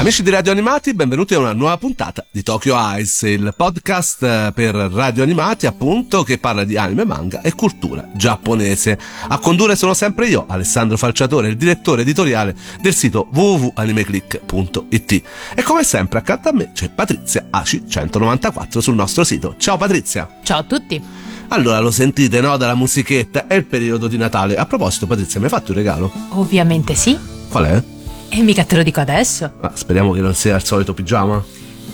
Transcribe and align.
Amici 0.00 0.22
di 0.22 0.30
Radio 0.30 0.52
Animati, 0.52 0.94
benvenuti 0.94 1.34
a 1.34 1.40
una 1.40 1.52
nuova 1.52 1.76
puntata 1.76 2.24
di 2.30 2.42
Tokyo 2.42 2.74
Eyes, 2.74 3.20
il 3.20 3.52
podcast 3.54 4.22
eh, 4.22 4.50
per 4.54 4.74
radio 4.74 5.22
animati 5.22 5.66
appunto 5.66 6.22
che 6.22 6.38
parla 6.38 6.64
di 6.64 6.78
anime, 6.78 7.04
manga 7.04 7.42
e 7.42 7.52
cultura 7.52 8.08
giapponese. 8.14 8.98
A 9.28 9.38
condurre 9.38 9.76
sono 9.76 9.92
sempre 9.92 10.28
io, 10.28 10.46
Alessandro 10.48 10.96
Falciatore, 10.96 11.48
il 11.48 11.58
direttore 11.58 12.00
editoriale 12.00 12.56
del 12.80 12.94
sito 12.94 13.28
www.animeclick.it. 13.30 15.22
E 15.54 15.62
come 15.62 15.84
sempre 15.84 16.20
accanto 16.20 16.48
a 16.48 16.52
me 16.54 16.70
c'è 16.72 16.88
Patrizia 16.88 17.48
AC194 17.52 18.78
sul 18.78 18.94
nostro 18.94 19.22
sito. 19.22 19.56
Ciao 19.58 19.76
Patrizia! 19.76 20.38
Ciao 20.42 20.60
a 20.60 20.64
tutti! 20.64 20.98
Allora 21.48 21.78
lo 21.78 21.90
sentite, 21.90 22.40
no? 22.40 22.56
Dalla 22.56 22.74
musichetta, 22.74 23.46
è 23.46 23.52
il 23.52 23.66
periodo 23.66 24.08
di 24.08 24.16
Natale. 24.16 24.56
A 24.56 24.64
proposito, 24.64 25.06
Patrizia, 25.06 25.40
mi 25.40 25.44
hai 25.44 25.52
fatto 25.52 25.72
un 25.72 25.76
regalo? 25.76 26.10
Ovviamente 26.30 26.94
sì. 26.94 27.18
Qual 27.50 27.64
è? 27.66 27.98
E 28.32 28.42
mica 28.42 28.64
te 28.64 28.76
lo 28.76 28.82
dico 28.84 29.00
adesso. 29.00 29.50
Ma 29.60 29.72
speriamo 29.74 30.12
che 30.12 30.20
non 30.20 30.34
sia 30.34 30.54
il 30.54 30.64
solito 30.64 30.94
pigiama. 30.94 31.42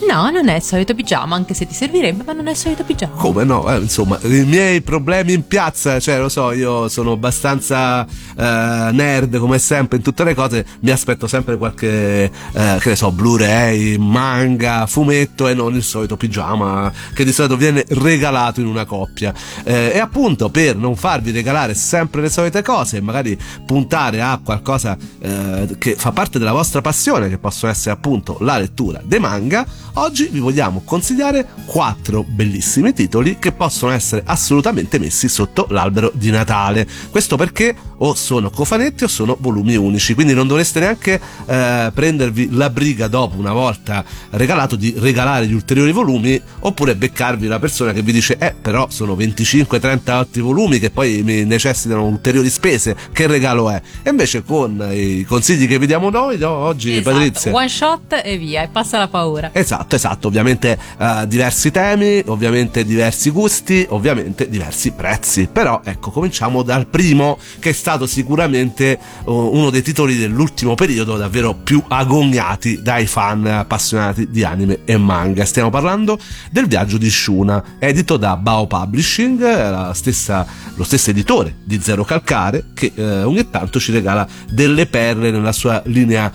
No, 0.00 0.30
non 0.30 0.48
è 0.48 0.56
il 0.56 0.62
solito 0.62 0.94
pigiama, 0.94 1.34
anche 1.34 1.54
se 1.54 1.66
ti 1.66 1.74
servirebbe, 1.74 2.22
ma 2.24 2.32
non 2.32 2.46
è 2.48 2.50
il 2.50 2.56
solito 2.56 2.84
pigiama. 2.84 3.14
Come 3.14 3.44
no? 3.44 3.70
Eh, 3.72 3.78
insomma, 3.78 4.18
i 4.22 4.44
miei 4.44 4.82
problemi 4.82 5.32
in 5.32 5.46
piazza, 5.46 5.98
cioè 6.00 6.18
lo 6.18 6.28
so, 6.28 6.52
io 6.52 6.88
sono 6.88 7.12
abbastanza 7.12 8.04
eh, 8.04 8.90
nerd 8.92 9.38
come 9.38 9.58
sempre 9.58 9.98
in 9.98 10.02
tutte 10.02 10.24
le 10.24 10.34
cose, 10.34 10.66
mi 10.80 10.90
aspetto 10.90 11.26
sempre 11.26 11.56
qualche, 11.56 12.24
eh, 12.24 12.76
che 12.78 12.88
ne 12.88 12.96
so, 12.96 13.10
Blu-ray, 13.12 13.96
manga, 13.96 14.86
fumetto 14.86 15.48
e 15.48 15.54
non 15.54 15.74
il 15.74 15.82
solito 15.82 16.16
pigiama 16.16 16.92
che 17.14 17.24
di 17.24 17.32
solito 17.32 17.56
viene 17.56 17.84
regalato 17.88 18.60
in 18.60 18.66
una 18.66 18.84
coppia. 18.84 19.32
Eh, 19.64 19.92
e 19.94 19.98
appunto 19.98 20.48
per 20.48 20.76
non 20.76 20.96
farvi 20.96 21.30
regalare 21.30 21.74
sempre 21.74 22.20
le 22.20 22.28
solite 22.28 22.62
cose 22.62 22.98
e 22.98 23.00
magari 23.00 23.38
puntare 23.64 24.20
a 24.22 24.40
qualcosa 24.42 24.96
eh, 25.20 25.76
che 25.78 25.94
fa 25.96 26.12
parte 26.12 26.38
della 26.38 26.52
vostra 26.52 26.80
passione, 26.80 27.28
che 27.28 27.38
possono 27.38 27.72
essere 27.72 27.92
appunto 27.92 28.36
la 28.40 28.58
lettura 28.58 29.00
dei 29.02 29.18
manga, 29.18 29.66
Oggi 29.98 30.28
vi 30.30 30.40
vogliamo 30.40 30.82
consigliare 30.84 31.46
quattro 31.64 32.22
bellissimi 32.22 32.92
titoli 32.92 33.38
che 33.38 33.52
possono 33.52 33.92
essere 33.92 34.22
assolutamente 34.26 34.98
messi 34.98 35.26
sotto 35.26 35.66
l'albero 35.70 36.10
di 36.12 36.30
Natale. 36.30 36.86
Questo 37.10 37.36
perché 37.36 37.74
o 37.98 38.14
sono 38.14 38.50
cofanetti 38.50 39.04
o 39.04 39.08
sono 39.08 39.36
volumi 39.40 39.76
unici, 39.76 40.14
quindi 40.14 40.34
non 40.34 40.46
dovreste 40.46 40.80
neanche 40.80 41.20
eh, 41.46 41.90
prendervi 41.94 42.48
la 42.52 42.68
briga 42.68 43.08
dopo 43.08 43.38
una 43.38 43.52
volta 43.52 44.04
regalato 44.30 44.76
di 44.76 44.94
regalare 44.98 45.46
gli 45.46 45.54
ulteriori 45.54 45.92
volumi 45.92 46.40
oppure 46.60 46.94
beccarvi 46.94 47.46
la 47.46 47.58
persona 47.58 47.92
che 47.92 48.02
vi 48.02 48.12
dice 48.12 48.36
eh 48.38 48.54
però 48.60 48.88
sono 48.90 49.14
25-30 49.14 50.10
altri 50.10 50.40
volumi 50.42 50.78
che 50.78 50.90
poi 50.90 51.22
mi 51.22 51.44
necessitano 51.44 52.04
ulteriori 52.04 52.50
spese, 52.50 52.96
che 53.12 53.26
regalo 53.26 53.70
è? 53.70 53.80
E 54.02 54.10
invece 54.10 54.42
con 54.42 54.90
i 54.92 55.24
consigli 55.24 55.66
che 55.66 55.78
vi 55.78 55.86
diamo 55.86 56.10
noi 56.10 56.36
no, 56.36 56.50
oggi 56.50 56.96
esatto, 56.96 57.10
Patrizia 57.10 57.52
one 57.52 57.68
shot 57.68 58.20
e 58.22 58.36
via, 58.36 58.62
e 58.62 58.68
passa 58.68 58.98
la 58.98 59.08
paura. 59.08 59.50
Esatto, 59.52 59.85
esatto, 59.94 60.26
ovviamente 60.26 60.76
uh, 60.98 61.26
diversi 61.26 61.70
temi, 61.70 62.22
ovviamente 62.26 62.84
diversi 62.84 63.30
gusti, 63.30 63.86
ovviamente 63.90 64.48
diversi 64.48 64.90
prezzi. 64.92 65.48
Però 65.52 65.80
ecco, 65.84 66.10
cominciamo 66.10 66.62
dal 66.62 66.86
primo 66.86 67.38
che 67.58 67.70
è 67.70 67.72
stato 67.72 68.06
sicuramente 68.06 68.98
uh, 69.24 69.32
uno 69.32 69.70
dei 69.70 69.82
titoli 69.82 70.16
dell'ultimo 70.16 70.74
periodo 70.74 71.16
davvero 71.16 71.54
più 71.54 71.82
agognati 71.86 72.82
dai 72.82 73.06
fan 73.06 73.46
appassionati 73.46 74.28
di 74.30 74.42
anime 74.42 74.80
e 74.84 74.96
manga. 74.96 75.44
Stiamo 75.44 75.70
parlando 75.70 76.18
del 76.50 76.66
viaggio 76.66 76.98
di 76.98 77.10
Shuna, 77.10 77.62
edito 77.78 78.16
da 78.16 78.36
Bao 78.36 78.66
Publishing, 78.66 79.90
stessa, 79.92 80.46
lo 80.74 80.84
stesso 80.84 81.10
editore 81.10 81.56
di 81.62 81.80
Zero 81.80 82.04
Calcare, 82.04 82.66
che 82.74 82.92
uh, 82.94 83.02
ogni 83.26 83.48
tanto 83.50 83.78
ci 83.78 83.92
regala 83.92 84.26
delle 84.50 84.86
perle 84.86 85.30
nella 85.30 85.52
sua 85.52 85.82
linea 85.86 86.32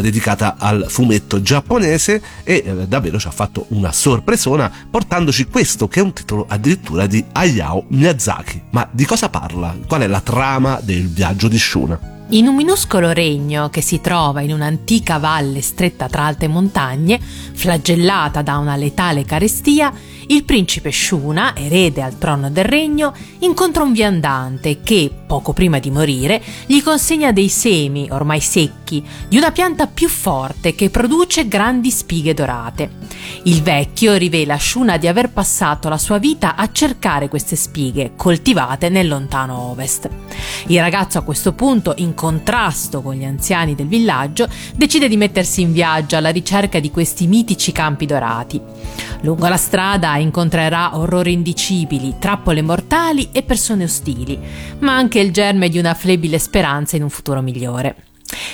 dedicata 0.00 0.56
al 0.58 0.86
fumetto 0.88 1.40
giapponese 1.40 2.22
e 2.44 2.62
eh, 2.64 2.83
davvero 2.86 3.18
ci 3.18 3.26
ha 3.26 3.32
fatto 3.32 3.66
una 3.68 3.92
sorpresona 3.92 4.70
portandoci 4.90 5.46
questo 5.46 5.88
che 5.88 6.00
è 6.00 6.02
un 6.02 6.12
titolo 6.12 6.46
addirittura 6.48 7.06
di 7.06 7.24
Hayao 7.32 7.84
Miyazaki. 7.88 8.62
Ma 8.70 8.88
di 8.90 9.04
cosa 9.04 9.28
parla? 9.28 9.76
Qual 9.86 10.02
è 10.02 10.06
la 10.06 10.20
trama 10.20 10.80
del 10.82 11.08
viaggio 11.08 11.48
di 11.48 11.58
Shuna? 11.58 12.12
In 12.30 12.46
un 12.46 12.56
minuscolo 12.56 13.12
regno 13.12 13.68
che 13.68 13.82
si 13.82 14.00
trova 14.00 14.40
in 14.40 14.50
un'antica 14.50 15.18
valle 15.18 15.60
stretta 15.60 16.08
tra 16.08 16.24
alte 16.24 16.48
montagne, 16.48 17.20
flagellata 17.20 18.40
da 18.40 18.56
una 18.56 18.76
letale 18.76 19.26
carestia, 19.26 19.92
il 20.28 20.44
principe 20.44 20.90
Shuna, 20.90 21.54
erede 21.54 22.00
al 22.00 22.16
trono 22.16 22.50
del 22.50 22.64
regno, 22.64 23.12
incontra 23.40 23.82
un 23.82 23.92
viandante 23.92 24.80
che, 24.80 25.10
poco 25.34 25.52
prima 25.52 25.80
di 25.80 25.90
morire, 25.90 26.40
gli 26.66 26.80
consegna 26.80 27.32
dei 27.32 27.48
semi, 27.48 28.06
ormai 28.08 28.38
secchi, 28.38 29.04
di 29.26 29.36
una 29.36 29.50
pianta 29.50 29.88
più 29.88 30.08
forte 30.08 30.76
che 30.76 30.90
produce 30.90 31.48
grandi 31.48 31.90
spighe 31.90 32.34
dorate. 32.34 32.88
Il 33.44 33.60
vecchio 33.60 34.14
rivela 34.14 34.54
a 34.54 34.58
Shuna 34.58 34.96
di 34.96 35.08
aver 35.08 35.30
passato 35.30 35.88
la 35.88 35.98
sua 35.98 36.18
vita 36.18 36.54
a 36.54 36.70
cercare 36.70 37.28
queste 37.28 37.56
spighe, 37.56 38.12
coltivate 38.14 38.88
nel 38.88 39.08
lontano 39.08 39.58
ovest. 39.58 40.08
Il 40.68 40.78
ragazzo 40.78 41.18
a 41.18 41.22
questo 41.22 41.52
punto, 41.52 41.94
in 41.96 42.14
contrasto 42.14 43.02
con 43.02 43.14
gli 43.14 43.24
anziani 43.24 43.74
del 43.74 43.88
villaggio, 43.88 44.48
decide 44.76 45.08
di 45.08 45.16
mettersi 45.16 45.62
in 45.62 45.72
viaggio 45.72 46.14
alla 46.16 46.30
ricerca 46.30 46.78
di 46.78 46.92
questi 46.92 47.26
mitici 47.26 47.72
campi 47.72 48.06
dorati. 48.06 48.60
Lungo 49.22 49.48
la 49.48 49.56
strada 49.56 50.16
incontrerà 50.16 50.96
orrori 50.96 51.32
indicibili, 51.32 52.16
trappole 52.18 52.60
mortali 52.60 53.30
e 53.32 53.42
persone 53.42 53.84
ostili, 53.84 54.38
ma 54.80 54.94
anche 54.94 55.18
il 55.24 55.32
germe 55.32 55.68
di 55.68 55.78
una 55.78 55.94
flebile 55.94 56.38
speranza 56.38 56.96
in 56.96 57.02
un 57.02 57.10
futuro 57.10 57.40
migliore. 57.40 57.96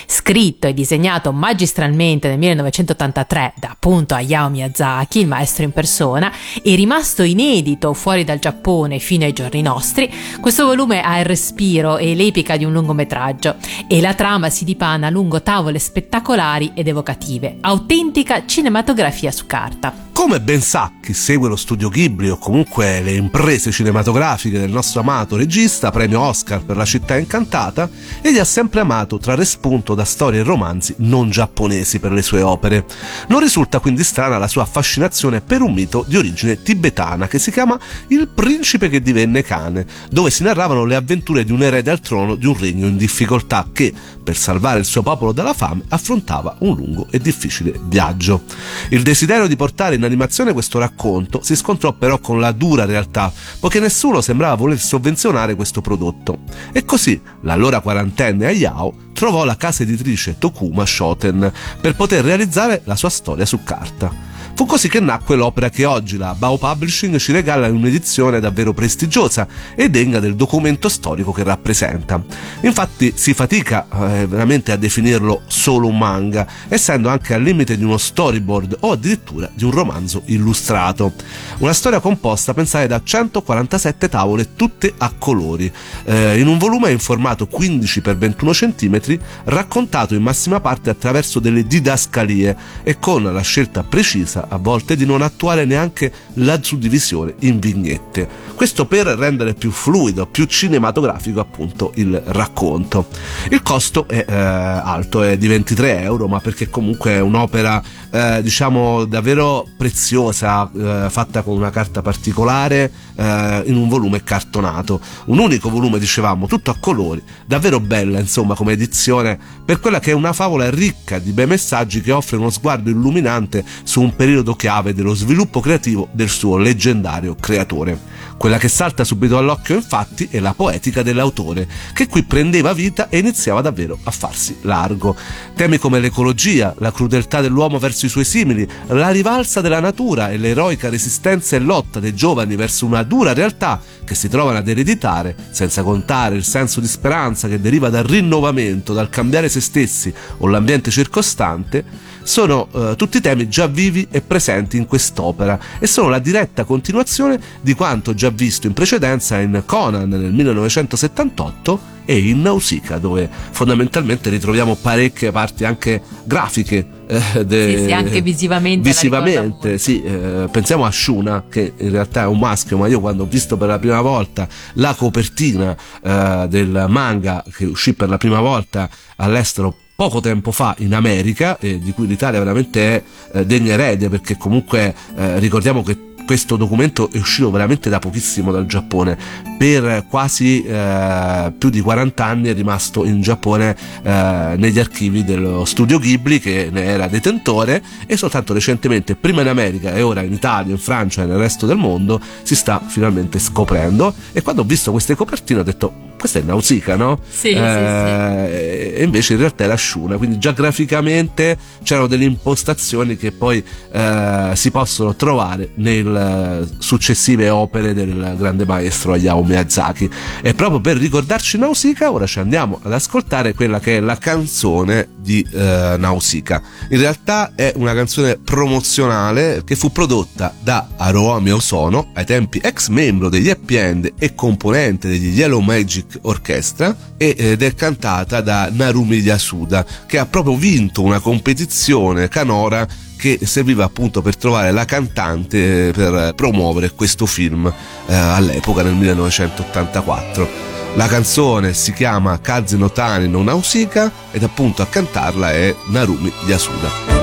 Scritto 0.05 0.67
e 0.67 0.73
disegnato 0.73 1.31
magistralmente 1.31 2.27
nel 2.27 2.37
1983 2.37 3.53
da 3.57 3.69
appunto 3.69 4.13
Hayao 4.13 4.49
Miyazaki, 4.49 5.21
il 5.21 5.27
maestro 5.27 5.63
in 5.63 5.71
persona, 5.71 6.31
e 6.61 6.75
rimasto 6.75 7.23
inedito 7.23 7.93
fuori 7.93 8.23
dal 8.23 8.39
Giappone 8.39 8.99
fino 8.99 9.23
ai 9.25 9.33
giorni 9.33 9.61
nostri, 9.61 10.11
questo 10.39 10.65
volume 10.65 11.01
ha 11.01 11.17
il 11.19 11.25
respiro 11.25 11.97
e 11.97 12.13
l'epica 12.13 12.57
di 12.57 12.65
un 12.65 12.73
lungometraggio 12.73 13.55
e 13.87 14.01
la 14.01 14.13
trama 14.13 14.49
si 14.49 14.65
dipana 14.65 15.09
lungo 15.09 15.41
tavole 15.41 15.79
spettacolari 15.79 16.71
ed 16.75 16.87
evocative, 16.87 17.57
autentica 17.61 18.45
cinematografia 18.45 19.31
su 19.31 19.45
carta. 19.47 20.09
Come 20.13 20.39
ben 20.41 20.61
sa 20.61 20.91
chi 21.01 21.13
segue 21.13 21.49
lo 21.49 21.55
studio 21.55 21.89
Ghibli 21.89 22.29
o 22.29 22.37
comunque 22.37 23.01
le 23.01 23.13
imprese 23.13 23.71
cinematografiche 23.71 24.59
del 24.59 24.69
nostro 24.69 24.99
amato 24.99 25.35
regista, 25.35 25.89
premio 25.89 26.19
Oscar 26.19 26.63
per 26.63 26.77
La 26.77 26.85
città 26.85 27.17
incantata, 27.17 27.89
egli 28.21 28.37
ha 28.37 28.45
sempre 28.45 28.81
amato 28.81 29.17
trarre 29.17 29.45
spunto 29.61 29.93
da 29.93 30.05
storie 30.05 30.39
e 30.39 30.43
romanzi 30.43 30.95
non 30.97 31.29
giapponesi 31.29 31.99
per 31.99 32.11
le 32.11 32.23
sue 32.23 32.41
opere. 32.41 32.83
Non 33.27 33.41
risulta 33.41 33.79
quindi 33.79 34.03
strana 34.03 34.39
la 34.39 34.47
sua 34.47 34.63
affascinazione 34.63 35.39
per 35.39 35.61
un 35.61 35.71
mito 35.71 36.03
di 36.07 36.17
origine 36.17 36.63
tibetana 36.63 37.27
che 37.27 37.37
si 37.37 37.51
chiama 37.51 37.79
Il 38.07 38.27
principe 38.27 38.89
che 38.89 39.01
divenne 39.01 39.43
cane, 39.43 39.85
dove 40.09 40.31
si 40.31 40.41
narravano 40.41 40.83
le 40.83 40.95
avventure 40.95 41.43
di 41.43 41.51
un 41.51 41.61
erede 41.61 41.91
al 41.91 41.99
trono 41.99 42.33
di 42.33 42.47
un 42.47 42.57
regno 42.57 42.87
in 42.87 42.97
difficoltà 42.97 43.67
che, 43.71 43.93
per 44.23 44.35
salvare 44.35 44.79
il 44.79 44.85
suo 44.85 45.03
popolo 45.03 45.31
dalla 45.31 45.53
fame, 45.53 45.83
affrontava 45.89 46.55
un 46.61 46.75
lungo 46.75 47.05
e 47.11 47.19
difficile 47.19 47.79
viaggio. 47.83 48.41
Il 48.89 49.03
desiderio 49.03 49.45
di 49.45 49.55
portare 49.55 49.93
in 49.93 50.03
animazione 50.03 50.53
questo 50.53 50.79
racconto 50.79 51.41
si 51.43 51.55
scontrò 51.55 51.93
però 51.93 52.17
con 52.17 52.39
la 52.39 52.51
dura 52.51 52.85
realtà, 52.85 53.31
poiché 53.59 53.79
nessuno 53.79 54.21
sembrava 54.21 54.55
voler 54.55 54.79
sovvenzionare 54.79 55.53
questo 55.53 55.81
prodotto. 55.81 56.39
E 56.71 56.83
così 56.83 57.21
l'allora 57.41 57.79
quarantenne 57.79 58.47
Hayao 58.47 59.09
trovò 59.13 59.45
la 59.45 59.57
casa 59.57 59.83
editrice 59.83 60.37
Tokuma 60.37 60.85
Shoten 60.85 61.51
per 61.79 61.95
poter 61.95 62.23
realizzare 62.23 62.81
la 62.85 62.95
sua 62.95 63.09
storia 63.09 63.45
su 63.45 63.63
carta. 63.63 64.30
Fu 64.53 64.65
così 64.67 64.89
che 64.89 64.99
nacque 64.99 65.35
l'opera 65.35 65.69
che 65.69 65.85
oggi 65.85 66.17
la 66.17 66.35
Bao 66.37 66.57
Publishing 66.57 67.17
ci 67.17 67.31
regala 67.31 67.67
in 67.67 67.75
un'edizione 67.75 68.39
davvero 68.39 68.73
prestigiosa 68.73 69.47
e 69.75 69.89
degna 69.89 70.19
del 70.19 70.35
documento 70.35 70.87
storico 70.87 71.31
che 71.31 71.43
rappresenta. 71.43 72.23
Infatti 72.61 73.13
si 73.15 73.33
fatica 73.33 73.87
eh, 73.91 74.27
veramente 74.27 74.71
a 74.71 74.75
definirlo 74.75 75.41
solo 75.47 75.87
un 75.87 75.97
manga, 75.97 76.45
essendo 76.67 77.09
anche 77.09 77.33
al 77.33 77.41
limite 77.41 77.75
di 77.75 77.83
uno 77.83 77.97
storyboard 77.97 78.77
o 78.81 78.91
addirittura 78.91 79.49
di 79.51 79.63
un 79.63 79.71
romanzo 79.71 80.21
illustrato. 80.25 81.13
Una 81.59 81.73
storia 81.73 81.99
composta, 81.99 82.53
pensate, 82.53 82.87
da 82.87 83.01
147 83.03 84.09
tavole 84.09 84.53
tutte 84.55 84.93
a 84.95 85.11
colori, 85.17 85.71
eh, 86.05 86.39
in 86.39 86.47
un 86.47 86.59
volume 86.59 86.91
in 86.91 86.99
formato 86.99 87.47
15x21 87.51 88.75
cm, 88.75 89.19
raccontato 89.45 90.13
in 90.13 90.21
massima 90.21 90.59
parte 90.59 90.91
attraverso 90.91 91.39
delle 91.39 91.65
didascalie 91.65 92.55
e 92.83 92.99
con 92.99 93.23
la 93.23 93.41
scelta 93.41 93.83
precisa 93.83 94.40
a 94.47 94.57
volte 94.57 94.95
di 94.95 95.05
non 95.05 95.21
attuare 95.21 95.65
neanche 95.65 96.11
la 96.35 96.59
suddivisione 96.61 97.35
in 97.39 97.59
vignette. 97.59 98.27
Questo 98.55 98.85
per 98.85 99.07
rendere 99.07 99.53
più 99.53 99.71
fluido, 99.71 100.27
più 100.27 100.45
cinematografico 100.45 101.39
appunto 101.39 101.91
il 101.95 102.21
racconto. 102.27 103.07
Il 103.49 103.61
costo 103.63 104.07
è 104.07 104.25
eh, 104.27 104.33
alto, 104.33 105.23
è 105.23 105.37
di 105.37 105.47
23 105.47 106.01
euro, 106.01 106.27
ma 106.27 106.39
perché 106.39 106.69
comunque 106.69 107.11
è 107.11 107.19
un'opera 107.19 107.81
eh, 108.11 108.41
diciamo 108.43 109.05
davvero 109.05 109.65
preziosa, 109.77 110.69
eh, 110.73 111.07
fatta 111.09 111.41
con 111.41 111.55
una 111.55 111.71
carta 111.71 112.01
particolare 112.01 112.91
eh, 113.15 113.63
in 113.65 113.75
un 113.75 113.89
volume 113.89 114.23
cartonato. 114.23 114.99
Un 115.25 115.39
unico 115.39 115.69
volume, 115.69 115.97
dicevamo, 115.97 116.45
tutto 116.45 116.69
a 116.69 116.77
colori, 116.79 117.21
davvero 117.45 117.79
bella 117.79 118.19
insomma 118.19 118.53
come 118.55 118.73
edizione 118.73 119.39
per 119.71 119.79
quella 119.79 119.99
che 119.99 120.11
è 120.11 120.13
una 120.13 120.33
favola 120.33 120.69
ricca 120.69 121.19
di 121.19 121.31
bei 121.31 121.47
messaggi 121.47 122.01
che 122.01 122.11
offre 122.11 122.37
uno 122.37 122.49
sguardo 122.49 122.89
illuminante 122.89 123.63
su 123.83 124.01
un 124.01 124.15
periodo 124.31 124.55
chiave 124.55 124.93
dello 124.93 125.13
sviluppo 125.13 125.59
creativo 125.59 126.07
del 126.13 126.29
suo 126.29 126.55
leggendario 126.55 127.35
creatore. 127.35 127.99
Quella 128.37 128.57
che 128.57 128.69
salta 128.69 129.03
subito 129.03 129.37
all'occhio 129.37 129.75
infatti 129.75 130.29
è 130.31 130.39
la 130.39 130.53
poetica 130.53 131.03
dell'autore, 131.03 131.67
che 131.93 132.07
qui 132.07 132.23
prendeva 132.23 132.73
vita 132.73 133.09
e 133.09 133.19
iniziava 133.19 133.61
davvero 133.61 133.99
a 134.03 134.09
farsi 134.09 134.57
largo. 134.61 135.15
Temi 135.53 135.77
come 135.77 135.99
l'ecologia, 135.99 136.73
la 136.77 136.93
crudeltà 136.93 137.41
dell'uomo 137.41 137.77
verso 137.77 138.05
i 138.05 138.09
suoi 138.09 138.23
simili, 138.23 138.67
la 138.87 139.09
rivalsa 139.09 139.59
della 139.59 139.81
natura 139.81 140.31
e 140.31 140.37
l'eroica 140.37 140.89
resistenza 140.89 141.57
e 141.57 141.59
lotta 141.59 141.99
dei 141.99 142.15
giovani 142.15 142.55
verso 142.55 142.85
una 142.85 143.03
dura 143.03 143.33
realtà 143.33 143.79
che 144.03 144.15
si 144.15 144.29
trovano 144.29 144.57
ad 144.57 144.67
ereditare, 144.67 145.35
senza 145.51 145.83
contare 145.83 146.35
il 146.35 146.45
senso 146.45 146.79
di 146.79 146.87
speranza 146.87 147.47
che 147.49 147.59
deriva 147.59 147.89
dal 147.89 148.05
rinnovamento, 148.05 148.93
dal 148.93 149.09
cambiare 149.09 149.49
se 149.49 149.59
stessi 149.59 150.11
o 150.37 150.47
l'ambiente 150.47 150.89
circostante, 150.89 151.83
sono 152.23 152.67
eh, 152.73 152.95
tutti 152.95 153.19
temi 153.21 153.47
già 153.47 153.67
vivi 153.67 154.07
e 154.09 154.21
presenti 154.21 154.77
in 154.77 154.85
quest'opera 154.85 155.59
e 155.79 155.87
sono 155.87 156.09
la 156.09 156.19
diretta 156.19 156.63
continuazione 156.63 157.39
di 157.61 157.73
quanto 157.73 158.13
già 158.13 158.29
visto 158.29 158.67
in 158.67 158.73
precedenza 158.73 159.39
in 159.39 159.63
Conan 159.65 160.09
nel 160.09 160.31
1978 160.31 161.99
e 162.05 162.17
in 162.17 162.41
Nausicaa 162.41 162.97
dove 162.97 163.29
fondamentalmente 163.51 164.29
ritroviamo 164.29 164.75
parecchie 164.75 165.31
parti 165.31 165.65
anche 165.65 166.01
grafiche 166.23 166.85
eh, 167.07 167.45
de... 167.45 167.77
sì, 167.77 167.83
sì, 167.85 167.91
anche 167.91 168.21
visivamente 168.21 168.89
visivamente 168.89 169.77
sì, 169.77 170.01
eh, 170.01 170.47
pensiamo 170.51 170.85
a 170.85 170.91
Shuna 170.91 171.45
che 171.49 171.73
in 171.77 171.91
realtà 171.91 172.23
è 172.23 172.25
un 172.25 172.39
maschio 172.39 172.77
ma 172.77 172.87
io 172.87 172.99
quando 172.99 173.23
ho 173.23 173.27
visto 173.27 173.55
per 173.55 173.67
la 173.67 173.79
prima 173.79 174.01
volta 174.01 174.47
la 174.73 174.93
copertina 174.95 175.75
eh, 176.03 176.45
del 176.49 176.85
manga 176.89 177.43
che 177.53 177.65
uscì 177.65 177.93
per 177.93 178.09
la 178.09 178.17
prima 178.17 178.39
volta 178.39 178.89
all'estero 179.17 179.75
poco 180.01 180.19
tempo 180.19 180.51
fa 180.51 180.73
in 180.79 180.95
America, 180.95 181.59
eh, 181.59 181.77
di 181.77 181.91
cui 181.91 182.07
l'Italia 182.07 182.39
veramente 182.39 182.95
è 182.95 183.03
eh, 183.33 183.45
degna 183.45 183.73
erede, 183.73 184.09
perché 184.09 184.35
comunque 184.35 184.95
eh, 185.15 185.37
ricordiamo 185.37 185.83
che 185.83 185.95
questo 186.25 186.55
documento 186.55 187.07
è 187.11 187.17
uscito 187.17 187.51
veramente 187.51 187.87
da 187.87 187.99
pochissimo 187.99 188.51
dal 188.51 188.65
Giappone, 188.65 189.15
per 189.59 190.05
quasi 190.09 190.63
eh, 190.63 191.53
più 191.55 191.69
di 191.69 191.81
40 191.81 192.25
anni 192.25 192.49
è 192.49 192.55
rimasto 192.55 193.05
in 193.05 193.21
Giappone 193.21 193.75
eh, 194.01 194.55
negli 194.57 194.79
archivi 194.79 195.23
dello 195.23 195.65
studio 195.65 195.99
Ghibli 195.99 196.39
che 196.39 196.69
ne 196.71 196.83
era 196.83 197.05
detentore 197.07 197.83
e 198.07 198.17
soltanto 198.17 198.53
recentemente, 198.53 199.13
prima 199.15 199.41
in 199.41 199.49
America 199.49 199.93
e 199.93 200.01
ora 200.01 200.23
in 200.23 200.33
Italia, 200.33 200.71
in 200.71 200.79
Francia 200.79 201.21
e 201.21 201.27
nel 201.27 201.37
resto 201.37 201.67
del 201.67 201.77
mondo, 201.77 202.19
si 202.41 202.55
sta 202.55 202.81
finalmente 202.83 203.37
scoprendo. 203.37 204.15
E 204.31 204.41
quando 204.41 204.63
ho 204.63 204.65
visto 204.65 204.89
queste 204.89 205.13
copertine 205.13 205.59
ho 205.59 205.63
detto 205.63 206.09
questa 206.21 206.37
è 206.37 206.43
Nausicaa, 206.43 206.95
no? 206.95 207.19
Sì, 207.27 207.49
eh, 207.49 207.53
sì, 207.53 207.57
sì. 207.57 208.99
E 208.99 209.03
invece 209.03 209.33
in 209.33 209.39
realtà 209.39 209.63
è 209.63 209.67
la 209.67 209.75
Shuna, 209.75 210.17
quindi 210.17 210.37
già 210.37 210.51
graficamente 210.51 211.57
c'erano 211.81 212.05
delle 212.05 212.25
impostazioni 212.25 213.17
che 213.17 213.31
poi 213.31 213.63
eh, 213.91 214.51
si 214.53 214.69
possono 214.69 215.15
trovare 215.15 215.71
nelle 215.77 216.69
successive 216.77 217.49
opere 217.49 217.95
del 217.95 218.35
grande 218.37 218.65
maestro 218.65 219.13
Hayao 219.13 219.41
Miyazaki. 219.43 220.07
E 220.43 220.53
proprio 220.53 220.79
per 220.79 220.97
ricordarci 220.97 221.57
Nausicaa, 221.57 222.11
ora 222.11 222.27
ci 222.27 222.37
andiamo 222.37 222.79
ad 222.83 222.93
ascoltare 222.93 223.55
quella 223.55 223.79
che 223.79 223.97
è 223.97 223.99
la 223.99 224.17
canzone 224.17 225.07
di 225.17 225.43
eh, 225.51 225.95
Nausicaa. 225.97 226.61
In 226.89 226.99
realtà 226.99 227.53
è 227.55 227.73
una 227.77 227.95
canzone 227.95 228.37
promozionale 228.37 229.63
che 229.65 229.75
fu 229.75 229.91
prodotta 229.91 230.53
da 230.61 230.87
Aroa 230.97 231.39
Miosono, 231.39 232.11
ai 232.13 232.25
tempi 232.25 232.59
ex 232.63 232.89
membro 232.89 233.27
degli 233.27 233.49
Happy 233.49 233.75
End 233.75 234.13
e 234.19 234.35
componente 234.35 235.07
degli 235.07 235.35
Yellow 235.35 235.61
Magic 235.61 236.10
Orchestra 236.21 236.95
ed 237.17 237.61
è 237.61 237.73
cantata 237.73 238.41
da 238.41 238.69
Narumi 238.71 239.17
Yasuda 239.17 239.85
che 240.05 240.17
ha 240.17 240.25
proprio 240.25 240.55
vinto 240.55 241.01
una 241.01 241.19
competizione 241.19 242.27
canora 242.27 242.87
che 243.21 243.39
serviva 243.43 243.83
appunto 243.83 244.23
per 244.23 244.35
trovare 244.35 244.71
la 244.71 244.83
cantante 244.85 245.89
eh, 245.89 245.91
per 245.91 246.33
promuovere 246.33 246.91
questo 246.91 247.27
film 247.27 247.71
eh, 248.07 248.15
all'epoca 248.15 248.81
nel 248.81 248.95
1984. 248.95 250.69
La 250.95 251.07
canzone 251.07 251.73
si 251.73 251.93
chiama 251.93 252.41
Kaze 252.41 252.77
no 252.77 252.91
Tani 252.91 253.27
no 253.27 253.43
Nausicaa 253.43 254.11
ed 254.31 254.43
appunto 254.43 254.81
a 254.81 254.87
cantarla 254.87 255.51
è 255.51 255.73
Narumi 255.89 256.33
Yasuda.「 256.47 257.20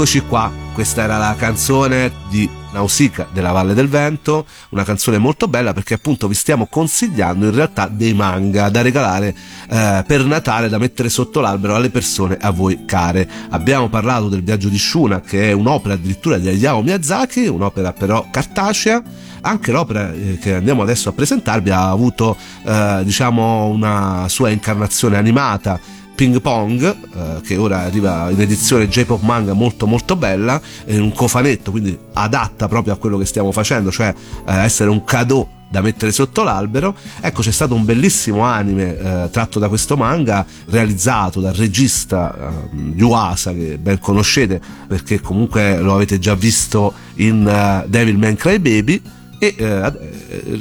Eccoci 0.00 0.20
qua, 0.20 0.50
questa 0.72 1.02
era 1.02 1.18
la 1.18 1.34
canzone 1.36 2.10
di 2.30 2.48
Nausicaa 2.72 3.26
della 3.30 3.52
Valle 3.52 3.74
del 3.74 3.86
Vento, 3.86 4.46
una 4.70 4.82
canzone 4.82 5.18
molto 5.18 5.46
bella 5.46 5.74
perché 5.74 5.92
appunto 5.92 6.26
vi 6.26 6.32
stiamo 6.32 6.68
consigliando 6.70 7.44
in 7.44 7.54
realtà 7.54 7.86
dei 7.86 8.14
manga 8.14 8.70
da 8.70 8.80
regalare 8.80 9.36
eh, 9.68 10.02
per 10.06 10.24
Natale, 10.24 10.70
da 10.70 10.78
mettere 10.78 11.10
sotto 11.10 11.40
l'albero 11.40 11.74
alle 11.74 11.90
persone 11.90 12.38
a 12.40 12.50
voi 12.50 12.86
care. 12.86 13.28
Abbiamo 13.50 13.90
parlato 13.90 14.30
del 14.30 14.42
viaggio 14.42 14.70
di 14.70 14.78
Shuna 14.78 15.20
che 15.20 15.50
è 15.50 15.52
un'opera 15.52 15.92
addirittura 15.92 16.38
di 16.38 16.48
Hayao 16.48 16.80
Miyazaki, 16.80 17.46
un'opera 17.46 17.92
però 17.92 18.26
cartacea. 18.30 19.02
Anche 19.42 19.70
l'opera 19.70 20.14
eh, 20.14 20.38
che 20.40 20.54
andiamo 20.54 20.80
adesso 20.80 21.10
a 21.10 21.12
presentarvi 21.12 21.68
ha 21.68 21.90
avuto 21.90 22.38
eh, 22.64 23.02
diciamo 23.04 23.66
una 23.66 24.24
sua 24.28 24.48
incarnazione 24.48 25.18
animata 25.18 25.78
Ping 26.20 26.42
Pong, 26.42 26.82
eh, 26.82 27.40
che 27.40 27.56
ora 27.56 27.78
arriva 27.78 28.28
in 28.28 28.38
edizione 28.38 28.86
J-Pop 28.86 29.22
Manga 29.22 29.54
molto 29.54 29.86
molto 29.86 30.16
bella, 30.16 30.60
è 30.84 30.98
un 30.98 31.14
cofanetto, 31.14 31.70
quindi 31.70 31.98
adatta 32.12 32.68
proprio 32.68 32.92
a 32.92 32.98
quello 32.98 33.16
che 33.16 33.24
stiamo 33.24 33.52
facendo, 33.52 33.90
cioè 33.90 34.12
eh, 34.46 34.56
essere 34.56 34.90
un 34.90 35.02
cadeau 35.02 35.48
da 35.70 35.80
mettere 35.80 36.12
sotto 36.12 36.42
l'albero. 36.42 36.94
Ecco, 37.22 37.40
c'è 37.40 37.50
stato 37.50 37.74
un 37.74 37.86
bellissimo 37.86 38.42
anime 38.42 38.98
eh, 38.98 39.30
tratto 39.30 39.58
da 39.58 39.68
questo 39.68 39.96
manga, 39.96 40.44
realizzato 40.66 41.40
dal 41.40 41.54
regista 41.54 42.36
eh, 42.36 42.76
Yuasa, 42.96 43.54
che 43.54 43.78
ben 43.78 43.98
conoscete 43.98 44.60
perché 44.86 45.22
comunque 45.22 45.80
lo 45.80 45.94
avete 45.94 46.18
già 46.18 46.34
visto 46.34 46.92
in 47.14 47.46
uh, 47.46 47.88
Devil 47.88 48.18
May 48.18 48.34
Cry 48.34 48.58
Baby 48.58 49.00
e 49.40 49.54
eh, 49.56 49.92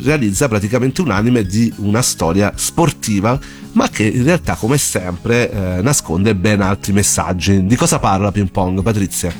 realizza 0.04 0.48
praticamente 0.48 1.02
un 1.02 1.12
anime 1.12 1.46
di 1.46 1.72
una 1.78 2.02
storia 2.02 2.54
sportiva 2.56 3.38
ma 3.74 3.90
che 3.90 4.04
in 4.04 4.24
realtà 4.24 4.56
come 4.56 4.78
sempre 4.78 5.52
eh, 5.52 5.82
nasconde 5.82 6.34
ben 6.34 6.62
altri 6.62 6.92
messaggi. 6.92 7.66
Di 7.66 7.76
cosa 7.76 8.00
parla 8.00 8.32
Ping 8.32 8.50
Pong, 8.50 8.82
Patrizia? 8.82 9.32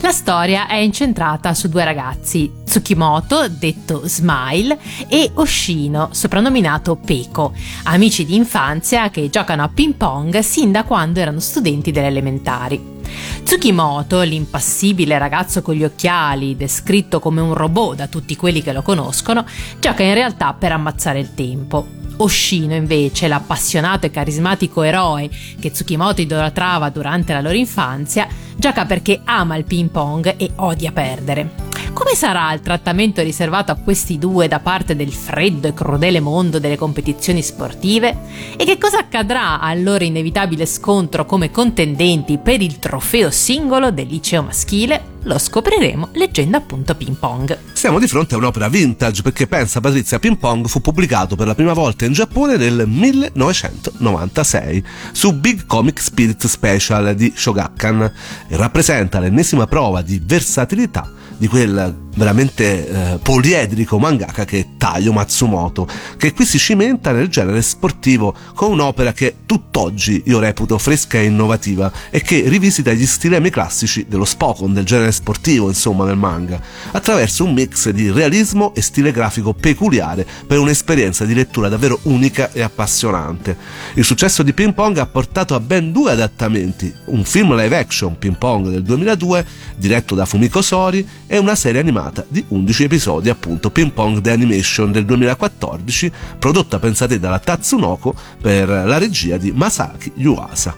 La 0.00 0.12
storia 0.12 0.68
è 0.68 0.76
incentrata 0.76 1.54
su 1.54 1.68
due 1.68 1.84
ragazzi, 1.84 2.50
Tsukimoto, 2.64 3.48
detto 3.48 4.02
Smile, 4.04 4.78
e 5.08 5.30
Oshino, 5.34 6.10
soprannominato 6.12 6.96
Peko, 6.96 7.52
amici 7.84 8.24
di 8.24 8.36
infanzia 8.36 9.10
che 9.10 9.30
giocano 9.30 9.64
a 9.64 9.70
ping 9.72 9.94
pong 9.94 10.38
sin 10.40 10.70
da 10.70 10.84
quando 10.84 11.20
erano 11.20 11.40
studenti 11.40 11.90
delle 11.90 12.08
elementari. 12.08 12.93
Tsukimoto, 13.42 14.22
l'impassibile 14.22 15.18
ragazzo 15.18 15.62
con 15.62 15.74
gli 15.74 15.84
occhiali, 15.84 16.56
descritto 16.56 17.20
come 17.20 17.40
un 17.40 17.54
robot 17.54 17.96
da 17.96 18.06
tutti 18.06 18.36
quelli 18.36 18.62
che 18.62 18.72
lo 18.72 18.82
conoscono, 18.82 19.44
gioca 19.78 20.02
in 20.02 20.14
realtà 20.14 20.54
per 20.54 20.72
ammazzare 20.72 21.20
il 21.20 21.34
tempo. 21.34 22.02
Oshino, 22.16 22.74
invece, 22.74 23.26
l'appassionato 23.26 24.06
e 24.06 24.10
carismatico 24.10 24.82
eroe 24.82 25.28
che 25.58 25.70
Tsukimoto 25.70 26.20
idolatrava 26.20 26.88
durante 26.90 27.32
la 27.32 27.40
loro 27.40 27.56
infanzia, 27.56 28.28
gioca 28.56 28.84
perché 28.84 29.20
ama 29.24 29.56
il 29.56 29.64
ping 29.64 29.90
pong 29.90 30.34
e 30.36 30.50
odia 30.56 30.92
perdere. 30.92 31.73
Come 31.94 32.16
sarà 32.16 32.52
il 32.52 32.60
trattamento 32.60 33.22
riservato 33.22 33.70
a 33.70 33.76
questi 33.76 34.18
due 34.18 34.48
da 34.48 34.58
parte 34.58 34.96
del 34.96 35.12
freddo 35.12 35.68
e 35.68 35.74
crudele 35.74 36.18
mondo 36.18 36.58
delle 36.58 36.76
competizioni 36.76 37.40
sportive? 37.40 38.16
E 38.56 38.64
che 38.64 38.78
cosa 38.78 38.98
accadrà 38.98 39.60
al 39.60 39.80
loro 39.80 40.02
inevitabile 40.02 40.66
scontro 40.66 41.24
come 41.24 41.52
contendenti 41.52 42.38
per 42.38 42.60
il 42.60 42.80
trofeo 42.80 43.30
singolo 43.30 43.92
del 43.92 44.08
liceo 44.08 44.42
maschile? 44.42 45.13
Lo 45.24 45.38
scopriremo 45.38 46.10
leggendo 46.12 46.58
appunto 46.58 46.94
Ping 46.94 47.16
Pong. 47.16 47.58
Siamo 47.72 47.98
di 47.98 48.06
fronte 48.06 48.34
a 48.34 48.38
un'opera 48.38 48.68
vintage 48.68 49.22
perché 49.22 49.46
pensa 49.46 49.80
Patrizia 49.80 50.18
Ping 50.18 50.36
Pong 50.36 50.66
fu 50.66 50.82
pubblicato 50.82 51.34
per 51.34 51.46
la 51.46 51.54
prima 51.54 51.72
volta 51.72 52.04
in 52.04 52.12
Giappone 52.12 52.56
nel 52.56 52.84
1996 52.86 54.84
su 55.12 55.32
Big 55.38 55.64
Comic 55.64 56.00
Spirit 56.00 56.46
Special 56.46 57.14
di 57.14 57.32
Shogakukan 57.34 58.12
e 58.48 58.56
rappresenta 58.56 59.18
l'ennesima 59.18 59.66
prova 59.66 60.02
di 60.02 60.20
versatilità 60.22 61.10
di 61.36 61.48
quel 61.48 62.02
veramente 62.14 62.86
eh, 62.86 63.18
poliedrico 63.18 63.98
mangaka 63.98 64.44
che 64.44 64.58
è 64.60 64.66
Taio 64.76 65.12
Matsumoto, 65.12 65.88
che 66.16 66.32
qui 66.32 66.44
si 66.44 66.58
cimenta 66.58 67.12
nel 67.12 67.28
genere 67.28 67.60
sportivo 67.62 68.34
con 68.54 68.70
un'opera 68.70 69.12
che 69.12 69.34
tutt'oggi 69.46 70.22
io 70.26 70.38
reputo 70.38 70.78
fresca 70.78 71.18
e 71.18 71.24
innovativa 71.24 71.90
e 72.10 72.20
che 72.22 72.44
rivisita 72.46 72.92
gli 72.92 73.06
stilemi 73.06 73.50
classici 73.50 74.06
dello 74.08 74.24
Spokon, 74.24 74.72
del 74.72 74.84
genere 74.84 75.12
sportivo 75.12 75.68
insomma 75.68 76.04
nel 76.04 76.16
manga, 76.16 76.60
attraverso 76.92 77.44
un 77.44 77.52
mix 77.52 77.90
di 77.90 78.10
realismo 78.10 78.74
e 78.74 78.82
stile 78.82 79.12
grafico 79.12 79.52
peculiare 79.52 80.26
per 80.46 80.58
un'esperienza 80.58 81.24
di 81.24 81.34
lettura 81.34 81.68
davvero 81.68 81.98
unica 82.02 82.50
e 82.52 82.62
appassionante. 82.62 83.56
Il 83.94 84.04
successo 84.04 84.42
di 84.42 84.52
Ping 84.52 84.74
Pong 84.74 84.98
ha 84.98 85.06
portato 85.06 85.54
a 85.54 85.60
ben 85.60 85.92
due 85.92 86.12
adattamenti, 86.12 86.92
un 87.06 87.24
film 87.24 87.54
live 87.54 87.76
action 87.76 88.18
Ping 88.18 88.36
Pong 88.36 88.68
del 88.68 88.82
2002 88.82 89.46
diretto 89.76 90.14
da 90.14 90.24
Fumiko 90.24 90.62
Sori 90.62 91.06
e 91.26 91.38
una 91.38 91.54
serie 91.54 91.80
animata 91.80 92.24
di 92.28 92.44
11 92.48 92.84
episodi, 92.84 93.28
appunto 93.28 93.70
Ping 93.70 93.92
Pong 93.92 94.20
The 94.20 94.30
Animation 94.30 94.92
del 94.92 95.04
2014, 95.04 96.12
prodotta 96.38 96.78
pensate 96.78 97.18
dalla 97.18 97.38
Tatsunoko 97.38 98.14
per 98.40 98.68
la 98.68 98.98
regia 98.98 99.33
di 99.38 99.52
Masaki 99.52 100.12
Yuasa. 100.16 100.76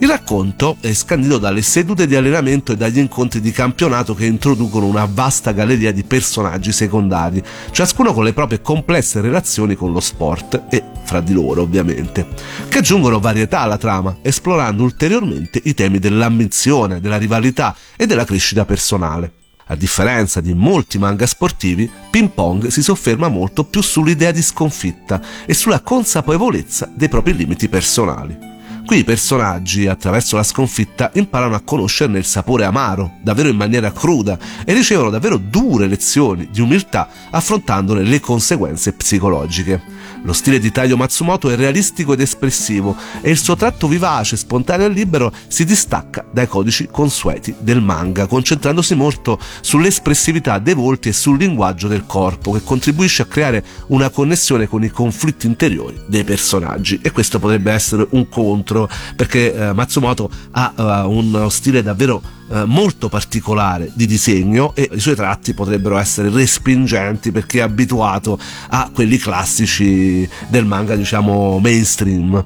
Il 0.00 0.08
racconto 0.08 0.76
è 0.80 0.92
scandito 0.92 1.38
dalle 1.38 1.60
sedute 1.60 2.06
di 2.06 2.14
allenamento 2.14 2.70
e 2.70 2.76
dagli 2.76 2.98
incontri 2.98 3.40
di 3.40 3.50
campionato 3.50 4.14
che 4.14 4.26
introducono 4.26 4.86
una 4.86 5.08
vasta 5.12 5.50
galleria 5.50 5.92
di 5.92 6.04
personaggi 6.04 6.70
secondari, 6.70 7.42
ciascuno 7.72 8.12
con 8.12 8.22
le 8.22 8.32
proprie 8.32 8.60
complesse 8.60 9.20
relazioni 9.20 9.74
con 9.74 9.92
lo 9.92 9.98
sport 9.98 10.66
e 10.70 10.84
fra 11.02 11.20
di 11.20 11.32
loro 11.32 11.62
ovviamente, 11.62 12.28
che 12.68 12.78
aggiungono 12.78 13.18
varietà 13.18 13.60
alla 13.60 13.76
trama, 13.76 14.18
esplorando 14.22 14.84
ulteriormente 14.84 15.60
i 15.64 15.74
temi 15.74 15.98
dell'ambizione, 15.98 17.00
della 17.00 17.18
rivalità 17.18 17.74
e 17.96 18.06
della 18.06 18.24
crescita 18.24 18.64
personale. 18.64 19.37
A 19.70 19.76
differenza 19.76 20.40
di 20.40 20.54
molti 20.54 20.98
manga 20.98 21.26
sportivi, 21.26 21.90
Ping 22.10 22.30
Pong 22.30 22.68
si 22.68 22.82
sofferma 22.82 23.28
molto 23.28 23.64
più 23.64 23.82
sull'idea 23.82 24.30
di 24.30 24.42
sconfitta 24.42 25.20
e 25.44 25.52
sulla 25.52 25.80
consapevolezza 25.80 26.90
dei 26.94 27.08
propri 27.08 27.36
limiti 27.36 27.68
personali. 27.68 28.57
Qui 28.88 29.00
i 29.00 29.04
personaggi, 29.04 29.86
attraverso 29.86 30.36
la 30.36 30.42
sconfitta, 30.42 31.10
imparano 31.12 31.54
a 31.54 31.60
conoscerne 31.60 32.16
il 32.16 32.24
sapore 32.24 32.64
amaro, 32.64 33.18
davvero 33.20 33.50
in 33.50 33.56
maniera 33.56 33.92
cruda, 33.92 34.38
e 34.64 34.72
ricevono 34.72 35.10
davvero 35.10 35.36
dure 35.36 35.86
lezioni 35.86 36.48
di 36.50 36.62
umiltà 36.62 37.06
affrontandone 37.30 38.02
le 38.02 38.18
conseguenze 38.18 38.94
psicologiche. 38.94 39.96
Lo 40.22 40.32
stile 40.32 40.58
di 40.58 40.72
Taio 40.72 40.96
Matsumoto 40.96 41.50
è 41.50 41.54
realistico 41.54 42.14
ed 42.14 42.20
espressivo 42.20 42.96
e 43.20 43.30
il 43.30 43.38
suo 43.38 43.56
tratto 43.56 43.88
vivace, 43.88 44.38
spontaneo 44.38 44.86
e 44.86 44.90
libero 44.90 45.32
si 45.46 45.66
distacca 45.66 46.24
dai 46.32 46.48
codici 46.48 46.88
consueti 46.90 47.54
del 47.58 47.82
manga, 47.82 48.26
concentrandosi 48.26 48.94
molto 48.94 49.38
sull'espressività 49.60 50.58
dei 50.58 50.74
volti 50.74 51.10
e 51.10 51.12
sul 51.12 51.36
linguaggio 51.36 51.88
del 51.88 52.06
corpo, 52.06 52.52
che 52.52 52.64
contribuisce 52.64 53.22
a 53.22 53.26
creare 53.26 53.62
una 53.88 54.08
connessione 54.08 54.66
con 54.66 54.82
i 54.82 54.88
conflitti 54.88 55.46
interiori 55.46 56.00
dei 56.06 56.24
personaggi. 56.24 56.98
E 57.02 57.12
questo 57.12 57.38
potrebbe 57.38 57.70
essere 57.70 58.06
un 58.10 58.28
contro 58.28 58.77
loro 58.78 58.90
perché 59.16 59.52
eh, 59.52 59.72
Matsumoto 59.72 60.30
ha 60.52 60.72
uh, 61.04 61.10
uno 61.10 61.48
stile 61.48 61.82
davvero 61.82 62.22
uh, 62.48 62.64
molto 62.64 63.08
particolare 63.08 63.90
di 63.94 64.06
disegno 64.06 64.74
e 64.74 64.88
i 64.92 65.00
suoi 65.00 65.14
tratti 65.14 65.54
potrebbero 65.54 65.98
essere 65.98 66.30
respingenti 66.30 67.32
perché 67.32 67.58
è 67.58 67.62
abituato 67.62 68.38
a 68.68 68.90
quelli 68.92 69.16
classici 69.16 70.28
del 70.48 70.64
manga 70.64 70.94
diciamo 70.94 71.58
mainstream 71.58 72.44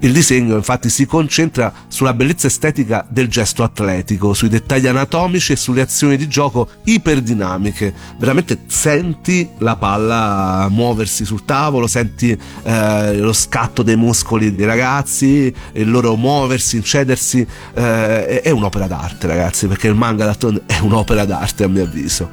il 0.00 0.12
disegno 0.12 0.56
infatti 0.56 0.90
si 0.90 1.06
concentra 1.06 1.72
sulla 1.88 2.12
bellezza 2.12 2.48
estetica 2.48 3.06
del 3.08 3.28
gesto 3.28 3.62
atletico, 3.62 4.34
sui 4.34 4.48
dettagli 4.48 4.86
anatomici 4.86 5.52
e 5.52 5.56
sulle 5.56 5.80
azioni 5.80 6.16
di 6.16 6.28
gioco 6.28 6.68
iperdinamiche. 6.84 7.94
Veramente 8.18 8.60
senti 8.66 9.48
la 9.58 9.76
palla 9.76 10.68
muoversi 10.70 11.24
sul 11.24 11.44
tavolo, 11.44 11.86
senti 11.86 12.38
eh, 12.62 13.16
lo 13.16 13.32
scatto 13.32 13.82
dei 13.82 13.96
muscoli 13.96 14.54
dei 14.54 14.66
ragazzi, 14.66 15.52
il 15.72 15.90
loro 15.90 16.14
muoversi, 16.16 16.76
incedersi. 16.76 17.46
Eh, 17.74 18.42
è 18.42 18.50
un'opera 18.50 18.86
d'arte 18.86 19.26
ragazzi, 19.26 19.66
perché 19.66 19.88
il 19.88 19.94
manga 19.94 20.24
d'altronde 20.26 20.62
è 20.66 20.78
un'opera 20.80 21.24
d'arte 21.24 21.64
a 21.64 21.68
mio 21.68 21.84
avviso. 21.84 22.30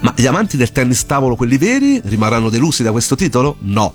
Ma 0.00 0.12
gli 0.14 0.26
amanti 0.26 0.56
del 0.56 0.70
tennis 0.70 1.04
tavolo, 1.06 1.34
quelli 1.34 1.58
veri, 1.58 2.00
rimarranno 2.04 2.50
delusi 2.50 2.82
da 2.82 2.92
questo 2.92 3.16
titolo? 3.16 3.56
No, 3.60 3.94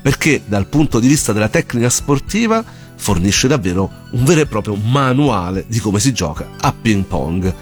perché 0.00 0.42
dal 0.44 0.66
punto 0.66 0.98
di 0.98 1.08
vista 1.08 1.32
della 1.32 1.48
tecnica 1.48 1.90
sportiva 1.90 2.64
fornisce 2.96 3.48
davvero 3.48 3.90
un 4.12 4.24
vero 4.24 4.40
e 4.40 4.46
proprio 4.46 4.74
manuale 4.74 5.64
di 5.68 5.78
come 5.78 6.00
si 6.00 6.12
gioca 6.12 6.48
a 6.60 6.72
ping 6.72 7.04
pong. 7.04 7.54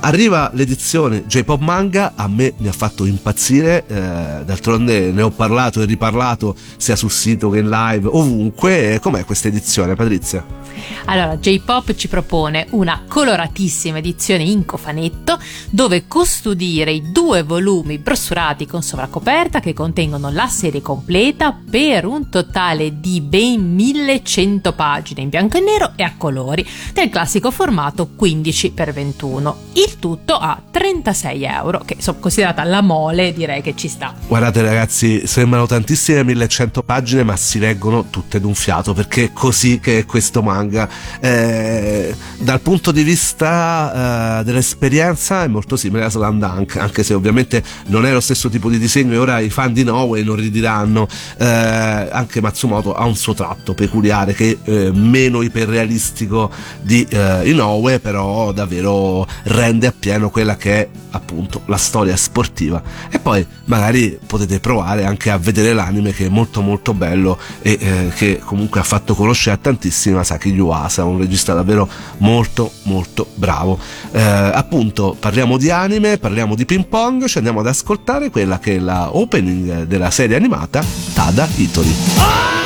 Arriva 0.00 0.50
l'edizione 0.52 1.24
J-Pop 1.26 1.60
Manga, 1.60 2.12
a 2.14 2.28
me 2.28 2.52
mi 2.58 2.68
ha 2.68 2.72
fatto 2.72 3.04
impazzire, 3.06 3.84
eh, 3.86 4.44
d'altronde 4.44 5.10
ne 5.10 5.22
ho 5.22 5.30
parlato 5.30 5.80
e 5.80 5.86
riparlato 5.86 6.54
sia 6.76 6.96
sul 6.96 7.10
sito 7.10 7.48
che 7.50 7.58
in 7.58 7.68
live, 7.68 8.08
ovunque. 8.08 8.98
Com'è 9.00 9.24
questa 9.24 9.48
edizione, 9.48 9.94
Patrizia? 9.94 10.62
Allora, 11.06 11.36
J-Pop 11.36 11.94
ci 11.94 12.08
propone 12.08 12.66
una 12.70 13.02
coloratissima 13.06 13.98
edizione 13.98 14.42
in 14.42 14.64
cofanetto 14.64 15.38
dove 15.70 16.06
custodire 16.06 16.92
i 16.92 17.12
due 17.12 17.42
volumi 17.42 17.98
brossurati 17.98 18.66
con 18.66 18.82
sovracoperta 18.82 19.60
che 19.60 19.72
contengono 19.72 20.30
la 20.30 20.46
serie 20.46 20.82
completa 20.82 21.56
per 21.68 22.06
un 22.06 22.28
totale 22.28 23.00
di 23.00 23.20
ben 23.20 23.74
1100 23.74 24.72
pagine 24.72 25.22
in 25.22 25.28
bianco 25.28 25.58
e 25.58 25.60
nero 25.60 25.92
e 25.96 26.02
a 26.02 26.14
colori 26.16 26.66
del 26.92 27.10
classico 27.10 27.50
formato 27.50 28.10
15x21. 28.18 29.54
Il 29.76 29.98
tutto 29.98 30.34
a 30.34 30.56
36 30.70 31.42
euro, 31.42 31.82
che 31.84 31.94
insomma 31.94 32.18
considerata 32.20 32.62
la 32.62 32.80
mole 32.80 33.32
direi 33.32 33.60
che 33.60 33.74
ci 33.74 33.88
sta. 33.88 34.14
Guardate 34.28 34.62
ragazzi, 34.62 35.26
sembrano 35.26 35.66
tantissime 35.66 36.22
1100 36.22 36.84
pagine 36.84 37.24
ma 37.24 37.34
si 37.34 37.58
leggono 37.58 38.04
tutte 38.08 38.38
d'un 38.38 38.54
fiato 38.54 38.94
perché 38.94 39.24
è 39.24 39.32
così 39.32 39.80
che 39.80 39.98
è 39.98 40.04
questo 40.04 40.42
manga. 40.42 40.88
Eh, 41.18 42.14
dal 42.38 42.60
punto 42.60 42.92
di 42.92 43.02
vista 43.02 44.38
eh, 44.38 44.44
dell'esperienza 44.44 45.42
è 45.42 45.48
molto 45.48 45.76
simile 45.76 46.04
a 46.04 46.08
Slam 46.08 46.38
Dunk, 46.38 46.76
anche 46.76 47.02
se 47.02 47.12
ovviamente 47.12 47.60
non 47.86 48.06
è 48.06 48.12
lo 48.12 48.20
stesso 48.20 48.48
tipo 48.48 48.68
di 48.68 48.78
disegno 48.78 49.14
e 49.14 49.18
ora 49.18 49.40
i 49.40 49.50
fan 49.50 49.72
di 49.72 49.82
Noe 49.82 50.22
non 50.22 50.36
ridiranno. 50.36 51.08
Eh, 51.36 51.46
anche 51.46 52.40
Matsumoto 52.40 52.94
ha 52.94 53.04
un 53.04 53.16
suo 53.16 53.34
tratto 53.34 53.74
peculiare 53.74 54.34
che 54.34 54.58
è 54.62 54.70
eh, 54.70 54.92
meno 54.92 55.42
iperrealistico 55.42 56.48
di 56.80 57.04
eh, 57.10 57.50
Inoue, 57.50 57.98
però 57.98 58.52
davvero 58.52 59.26
rende 59.42 59.62
rende 59.64 59.86
appieno 59.86 60.30
quella 60.30 60.56
che 60.56 60.80
è 60.80 60.88
appunto 61.10 61.62
la 61.66 61.76
storia 61.76 62.16
sportiva. 62.16 62.82
E 63.10 63.18
poi 63.18 63.46
magari 63.66 64.18
potete 64.24 64.60
provare 64.60 65.04
anche 65.04 65.30
a 65.30 65.38
vedere 65.38 65.72
l'anime 65.72 66.12
che 66.12 66.26
è 66.26 66.28
molto 66.28 66.60
molto 66.60 66.92
bello 66.92 67.38
e 67.62 67.78
eh, 67.80 68.12
che 68.14 68.40
comunque 68.44 68.80
ha 68.80 68.82
fatto 68.82 69.14
conoscere 69.14 69.56
a 69.56 69.58
tantissimi 69.58 70.16
Masaki 70.16 70.50
Yuasa 70.50 71.04
un 71.04 71.18
regista 71.18 71.54
davvero 71.54 71.88
molto 72.18 72.70
molto 72.84 73.26
bravo. 73.34 73.78
Eh, 74.12 74.20
appunto 74.20 75.16
parliamo 75.18 75.56
di 75.56 75.70
anime 75.70 76.18
parliamo 76.18 76.54
di 76.54 76.64
ping 76.64 76.86
pong 76.86 77.26
ci 77.26 77.38
andiamo 77.38 77.60
ad 77.60 77.66
ascoltare 77.66 78.30
quella 78.30 78.58
che 78.58 78.76
è 78.76 78.78
la 78.78 79.16
opening 79.16 79.84
della 79.84 80.10
serie 80.10 80.36
animata 80.36 80.84
Tada 81.14 81.48
Hitori 81.56 81.94
oh! 82.18 82.63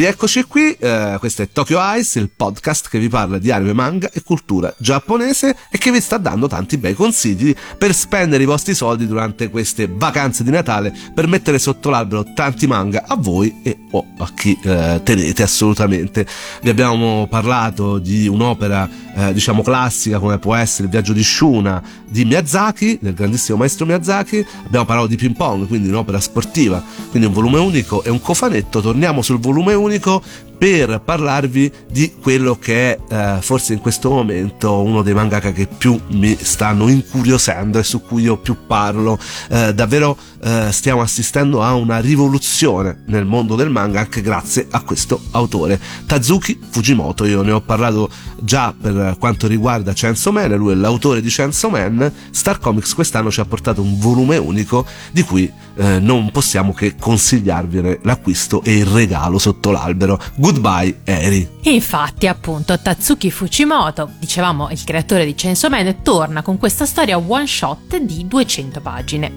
Rieccoci 0.00 0.44
qui, 0.44 0.72
eh, 0.80 1.16
questo 1.18 1.42
è 1.42 1.48
Tokyo 1.52 1.78
Ice, 1.98 2.18
il 2.20 2.30
podcast 2.34 2.88
che 2.88 2.98
vi 2.98 3.10
parla 3.10 3.36
di 3.36 3.50
anime, 3.50 3.74
manga 3.74 4.08
e 4.10 4.22
cultura 4.22 4.72
giapponese 4.78 5.54
e 5.70 5.76
che 5.76 5.90
vi 5.90 6.00
sta 6.00 6.16
dando 6.16 6.46
tanti 6.46 6.78
bei 6.78 6.94
consigli 6.94 7.54
per 7.76 7.94
spendere 7.94 8.42
i 8.42 8.46
vostri 8.46 8.74
soldi 8.74 9.06
durante 9.06 9.50
queste 9.50 9.90
vacanze 9.92 10.42
di 10.42 10.50
Natale 10.50 10.96
per 11.14 11.26
mettere 11.26 11.58
sotto 11.58 11.90
l'albero 11.90 12.24
tanti 12.34 12.66
manga 12.66 13.04
a 13.06 13.14
voi 13.16 13.60
e 13.62 13.76
o 13.90 14.06
a 14.16 14.30
chi 14.34 14.58
eh, 14.64 15.02
tenete 15.04 15.42
assolutamente. 15.42 16.26
Vi 16.62 16.70
abbiamo 16.70 17.26
parlato 17.28 17.98
di 17.98 18.26
un'opera 18.26 18.88
eh, 19.14 19.32
diciamo 19.32 19.62
classica 19.62 20.18
come 20.18 20.38
può 20.38 20.54
essere 20.54 20.84
Il 20.84 20.90
viaggio 20.90 21.12
di 21.12 21.22
Shuna 21.22 21.82
di 22.06 22.24
Miyazaki, 22.24 22.98
del 23.00 23.14
grandissimo 23.14 23.58
maestro 23.58 23.86
Miyazaki, 23.86 24.44
abbiamo 24.64 24.84
parlato 24.84 25.08
di 25.08 25.16
ping 25.16 25.34
pong, 25.36 25.66
quindi 25.66 25.88
un'opera 25.88 26.20
sportiva, 26.20 26.82
quindi 27.10 27.28
un 27.28 27.34
volume 27.34 27.58
unico 27.58 28.02
e 28.02 28.10
un 28.10 28.20
cofanetto, 28.20 28.80
torniamo 28.80 29.22
sul 29.22 29.38
volume 29.38 29.74
unico 29.74 30.22
per 30.60 31.00
parlarvi 31.02 31.72
di 31.90 32.12
quello 32.20 32.58
che 32.58 32.94
è 32.94 32.98
eh, 33.08 33.40
forse 33.40 33.72
in 33.72 33.78
questo 33.78 34.10
momento 34.10 34.82
uno 34.82 35.00
dei 35.00 35.14
mangaka 35.14 35.52
che 35.52 35.66
più 35.66 35.98
mi 36.08 36.36
stanno 36.38 36.88
incuriosendo 36.88 37.78
e 37.78 37.82
su 37.82 38.02
cui 38.02 38.24
io 38.24 38.36
più 38.36 38.66
parlo. 38.66 39.18
Eh, 39.48 39.72
davvero 39.72 40.18
eh, 40.42 40.68
stiamo 40.70 41.00
assistendo 41.00 41.62
a 41.62 41.72
una 41.72 41.98
rivoluzione 41.98 43.04
nel 43.06 43.24
mondo 43.24 43.54
del 43.54 43.70
manga 43.70 44.00
anche 44.00 44.20
grazie 44.20 44.66
a 44.70 44.82
questo 44.82 45.18
autore, 45.30 45.80
Tazuki 46.04 46.60
Fujimoto. 46.68 47.24
Io 47.24 47.40
ne 47.40 47.52
ho 47.52 47.62
parlato 47.62 48.10
già 48.38 48.74
per 48.78 49.16
quanto 49.18 49.46
riguarda 49.46 49.92
Chainsaw 49.94 50.30
Man, 50.30 50.52
lui 50.56 50.72
è 50.72 50.76
l'autore 50.76 51.22
di 51.22 51.30
Chainsaw 51.30 51.70
Man. 51.70 52.12
Star 52.32 52.58
Comics 52.58 52.92
quest'anno 52.92 53.30
ci 53.30 53.40
ha 53.40 53.46
portato 53.46 53.80
un 53.80 53.98
volume 53.98 54.36
unico 54.36 54.84
di 55.10 55.22
cui 55.22 55.50
eh, 55.80 55.98
non 55.98 56.30
possiamo 56.30 56.74
che 56.74 56.94
consigliarvi 56.96 58.00
l'acquisto 58.02 58.62
e 58.62 58.76
il 58.76 58.84
regalo 58.84 59.38
sotto 59.38 59.70
l'albero. 59.70 60.20
Goodbye 60.34 61.00
Eri. 61.04 61.48
Infatti, 61.62 62.26
appunto, 62.26 62.78
Tatsuki 62.78 63.30
Fujimoto, 63.30 64.10
dicevamo 64.18 64.68
il 64.70 64.84
creatore 64.84 65.24
di 65.24 65.34
Chainsaw 65.34 65.70
Man, 65.70 66.02
torna 66.02 66.42
con 66.42 66.58
questa 66.58 66.84
storia 66.84 67.16
one 67.16 67.46
shot 67.46 67.96
di 67.98 68.26
200 68.26 68.80
pagine. 68.80 69.32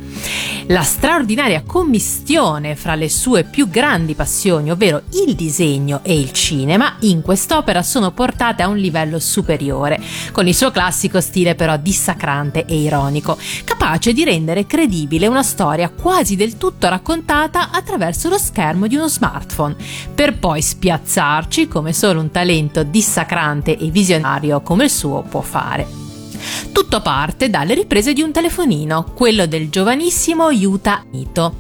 La 0.68 0.82
straordinaria 0.82 1.64
commistione 1.66 2.76
fra 2.76 2.96
le 2.96 3.10
sue 3.10 3.44
più 3.46 3.70
grandi 3.70 4.14
passioni, 4.14 4.72
ovvero 4.72 5.04
il 5.26 5.36
disegno 5.36 6.02
e 6.04 6.18
il 6.18 6.32
cinema, 6.32 6.96
in 7.02 7.22
quest'opera 7.22 7.82
sono 7.84 8.12
portate 8.12 8.64
a 8.64 8.68
un 8.68 8.78
livello 8.78 9.20
superiore, 9.20 10.02
con 10.32 10.48
il 10.48 10.56
suo 10.56 10.72
classico 10.72 11.22
stile 11.22 11.56
però 11.56 11.78
dissacrante 11.78 12.66
e 12.66 12.82
ironico, 12.82 13.38
capace 13.64 14.12
di 14.12 14.24
rendere 14.24 14.66
credibile 14.66 15.28
una 15.28 15.44
storia 15.44 15.90
quasi 15.90 16.33
del 16.36 16.58
tutto 16.58 16.90
raccontata 16.90 17.72
attraverso 17.72 18.30
lo 18.30 18.38
schermo 18.38 18.88
di 18.88 18.96
uno 18.96 19.08
smartphone, 19.08 19.76
per 20.14 20.38
poi 20.38 20.62
spiazzarci 20.62 21.68
come 21.68 21.94
solo 21.94 22.20
un 22.20 22.32
talento 22.32 22.84
dissacrante 22.84 23.78
e 23.78 23.90
visionario 23.90 24.62
come 24.62 24.86
il 24.86 24.90
suo 24.90 25.22
può 25.22 25.42
fare. 25.42 25.88
Tutto 26.72 27.02
parte 27.02 27.50
dalle 27.50 27.74
riprese 27.74 28.14
di 28.14 28.22
un 28.22 28.32
telefonino, 28.32 29.12
quello 29.14 29.46
del 29.46 29.70
giovanissimo 29.70 30.52
Yuta 30.52 31.06
Ito, 31.12 31.56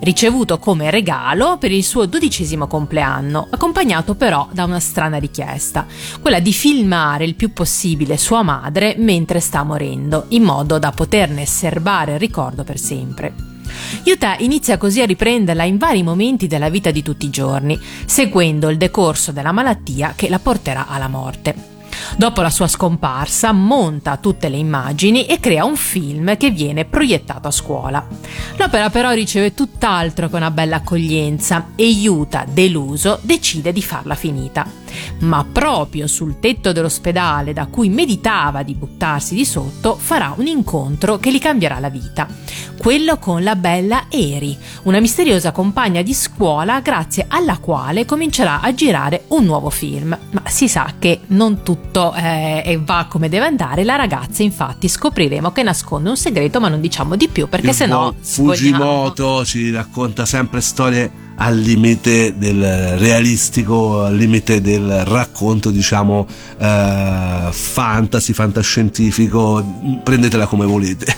ricevuto 0.00 0.58
come 0.58 0.90
regalo 0.90 1.58
per 1.58 1.72
il 1.72 1.82
suo 1.82 2.06
dodicesimo 2.06 2.66
compleanno, 2.66 3.48
accompagnato 3.50 4.14
però 4.14 4.48
da 4.52 4.64
una 4.64 4.80
strana 4.80 5.18
richiesta, 5.18 5.86
quella 6.20 6.40
di 6.40 6.52
filmare 6.52 7.24
il 7.24 7.34
più 7.34 7.52
possibile 7.52 8.16
sua 8.16 8.42
madre 8.42 8.94
mentre 8.98 9.40
sta 9.40 9.62
morendo, 9.62 10.26
in 10.28 10.42
modo 10.42 10.78
da 10.78 10.92
poterne 10.92 11.46
serbare 11.46 12.12
il 12.12 12.18
ricordo 12.18 12.64
per 12.64 12.78
sempre. 12.78 13.47
Yuta 14.04 14.36
inizia 14.38 14.76
così 14.78 15.00
a 15.00 15.06
riprenderla 15.06 15.64
in 15.64 15.78
vari 15.78 16.02
momenti 16.02 16.46
della 16.46 16.68
vita 16.68 16.90
di 16.90 17.02
tutti 17.02 17.26
i 17.26 17.30
giorni, 17.30 17.78
seguendo 18.06 18.68
il 18.68 18.76
decorso 18.76 19.32
della 19.32 19.52
malattia 19.52 20.14
che 20.16 20.28
la 20.28 20.38
porterà 20.38 20.86
alla 20.88 21.08
morte. 21.08 21.76
Dopo 22.16 22.40
la 22.40 22.50
sua 22.50 22.66
scomparsa 22.66 23.52
monta 23.52 24.16
tutte 24.16 24.48
le 24.48 24.56
immagini 24.56 25.26
e 25.26 25.40
crea 25.40 25.64
un 25.64 25.76
film 25.76 26.36
che 26.36 26.50
viene 26.50 26.84
proiettato 26.84 27.48
a 27.48 27.52
scuola. 27.52 28.06
L'opera 28.56 28.90
però 28.90 29.12
riceve 29.12 29.54
tutt'altro 29.54 30.28
che 30.28 30.36
una 30.36 30.50
bella 30.50 30.76
accoglienza 30.76 31.68
e 31.74 31.86
Yuta, 31.86 32.44
deluso, 32.48 33.18
decide 33.22 33.72
di 33.72 33.82
farla 33.82 34.14
finita. 34.14 34.66
Ma 35.20 35.44
proprio 35.50 36.06
sul 36.06 36.38
tetto 36.38 36.72
dell'ospedale 36.72 37.52
da 37.52 37.66
cui 37.66 37.88
meditava 37.88 38.62
di 38.62 38.74
buttarsi 38.74 39.34
di 39.34 39.44
sotto 39.44 39.96
farà 39.96 40.34
un 40.36 40.46
incontro 40.46 41.18
che 41.18 41.32
gli 41.32 41.38
cambierà 41.38 41.78
la 41.78 41.88
vita. 41.88 42.26
Quello 42.78 43.18
con 43.18 43.42
la 43.42 43.56
bella 43.56 44.04
Eri, 44.08 44.56
una 44.84 45.00
misteriosa 45.00 45.50
compagna 45.50 46.00
di 46.02 46.14
scuola 46.14 46.80
grazie 46.80 47.26
alla 47.28 47.58
quale 47.58 48.04
comincerà 48.04 48.60
a 48.60 48.72
girare 48.72 49.24
un 49.28 49.44
nuovo 49.44 49.68
film. 49.68 50.16
Ma 50.30 50.42
si 50.46 50.68
sa 50.68 50.94
che 50.98 51.20
non 51.28 51.62
tutto 51.62 52.14
eh, 52.14 52.80
va 52.84 53.06
come 53.08 53.28
deve 53.28 53.46
andare. 53.46 53.84
La 53.84 53.96
ragazza, 53.96 54.42
infatti, 54.42 54.88
scopriremo 54.88 55.50
che 55.50 55.62
nasconde 55.62 56.08
un 56.08 56.16
segreto, 56.16 56.60
ma 56.60 56.68
non 56.68 56.80
diciamo 56.80 57.16
di 57.16 57.28
più 57.28 57.48
perché 57.48 57.72
sennò. 57.72 58.14
Fujimoto 58.20 59.24
vogliamo. 59.24 59.44
ci 59.44 59.70
racconta 59.70 60.24
sempre 60.24 60.60
storie 60.60 61.26
al 61.40 61.56
limite 61.56 62.34
del 62.36 62.96
realistico, 62.98 64.04
al 64.04 64.16
limite 64.16 64.60
del 64.60 65.04
racconto, 65.04 65.70
diciamo, 65.70 66.26
eh, 66.58 67.48
fantasy, 67.50 68.32
fantascientifico, 68.32 70.00
prendetela 70.02 70.46
come 70.46 70.66
volete. 70.66 71.16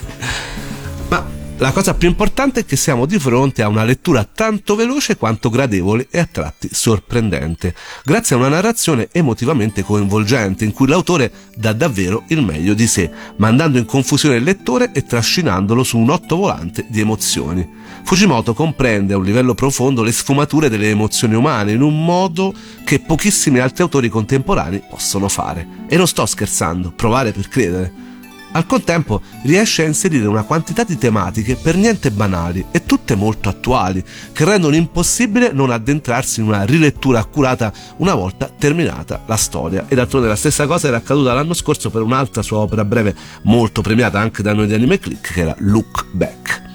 Ma 1.09 1.25
la 1.61 1.73
cosa 1.73 1.93
più 1.93 2.09
importante 2.09 2.61
è 2.61 2.65
che 2.65 2.77
siamo 2.77 3.05
di 3.05 3.19
fronte 3.19 3.61
a 3.61 3.69
una 3.69 3.85
lettura 3.85 4.25
tanto 4.25 4.75
veloce 4.77 5.19
quanto 5.19 5.51
gradevole 5.51 6.09
e 6.11 6.19
a 6.19 6.25
tratti 6.25 6.71
sorprendente, 6.73 7.75
grazie 8.03 8.35
a 8.35 8.39
una 8.39 8.49
narrazione 8.49 9.09
emotivamente 9.13 9.83
coinvolgente 9.83 10.65
in 10.65 10.73
cui 10.73 10.89
l'autore 10.89 11.31
dà 11.55 11.75
davvero 11.75 12.25
il 12.29 12.43
meglio 12.43 12.73
di 12.73 12.87
sé, 12.87 13.11
mandando 13.37 13.77
in 13.77 13.85
confusione 13.85 14.37
il 14.37 14.43
lettore 14.43 14.93
e 14.95 15.05
trascinandolo 15.05 15.85
su 15.85 15.99
un 15.99 16.09
otto 16.09 16.37
volante 16.37 16.87
di 16.89 17.01
emozioni. 17.01 17.69
Fujimoto 18.05 18.55
comprende 18.55 19.13
a 19.13 19.19
un 19.19 19.25
livello 19.25 19.53
profondo 19.53 20.03
le 20.03 20.13
sfumature 20.13 20.71
delle 20.71 20.89
emozioni 20.89 21.35
umane 21.35 21.73
in 21.73 21.83
un 21.83 22.03
modo 22.03 22.55
che 22.85 23.01
pochissimi 23.01 23.59
altri 23.59 23.83
autori 23.83 24.09
contemporanei 24.09 24.83
possono 24.89 25.29
fare. 25.29 25.69
E 25.89 25.99
non 25.99 26.09
sto 26.09 26.25
scherzando, 26.25 26.91
provare 26.91 27.33
per 27.33 27.49
credere. 27.49 28.09
Al 28.53 28.67
contempo 28.67 29.23
riesce 29.43 29.85
a 29.85 29.87
inserire 29.87 30.27
una 30.27 30.43
quantità 30.43 30.83
di 30.83 30.99
tematiche 30.99 31.55
per 31.55 31.77
niente 31.77 32.11
banali 32.11 32.65
e 32.73 32.85
tutte 32.85 33.15
molto 33.15 33.49
attuali, 33.49 34.03
che 34.33 34.45
rendono 34.45 34.75
impossibile 34.75 35.53
non 35.53 35.71
addentrarsi 35.71 36.41
in 36.41 36.47
una 36.47 36.65
rilettura 36.65 37.21
accurata 37.21 37.73
una 37.99 38.15
volta 38.15 38.49
terminata 38.49 39.23
la 39.27 39.37
storia. 39.37 39.85
E 39.87 39.95
d'altronde 39.95 40.27
la 40.27 40.35
stessa 40.35 40.67
cosa 40.67 40.89
era 40.89 40.97
accaduta 40.97 41.33
l'anno 41.33 41.55
scorso 41.55 41.91
per 41.91 42.03
un'altra 42.03 42.43
sua 42.43 42.59
opera 42.59 42.85
breve 42.85 43.15
molto 43.45 43.83
premiata 43.83 44.19
anche 44.19 44.43
da 44.43 44.53
noi 44.53 44.67
di 44.67 44.75
Anime 44.75 44.99
Click, 44.99 45.33
che 45.33 45.41
era 45.41 45.55
Look 45.59 46.07
Back. 46.11 46.69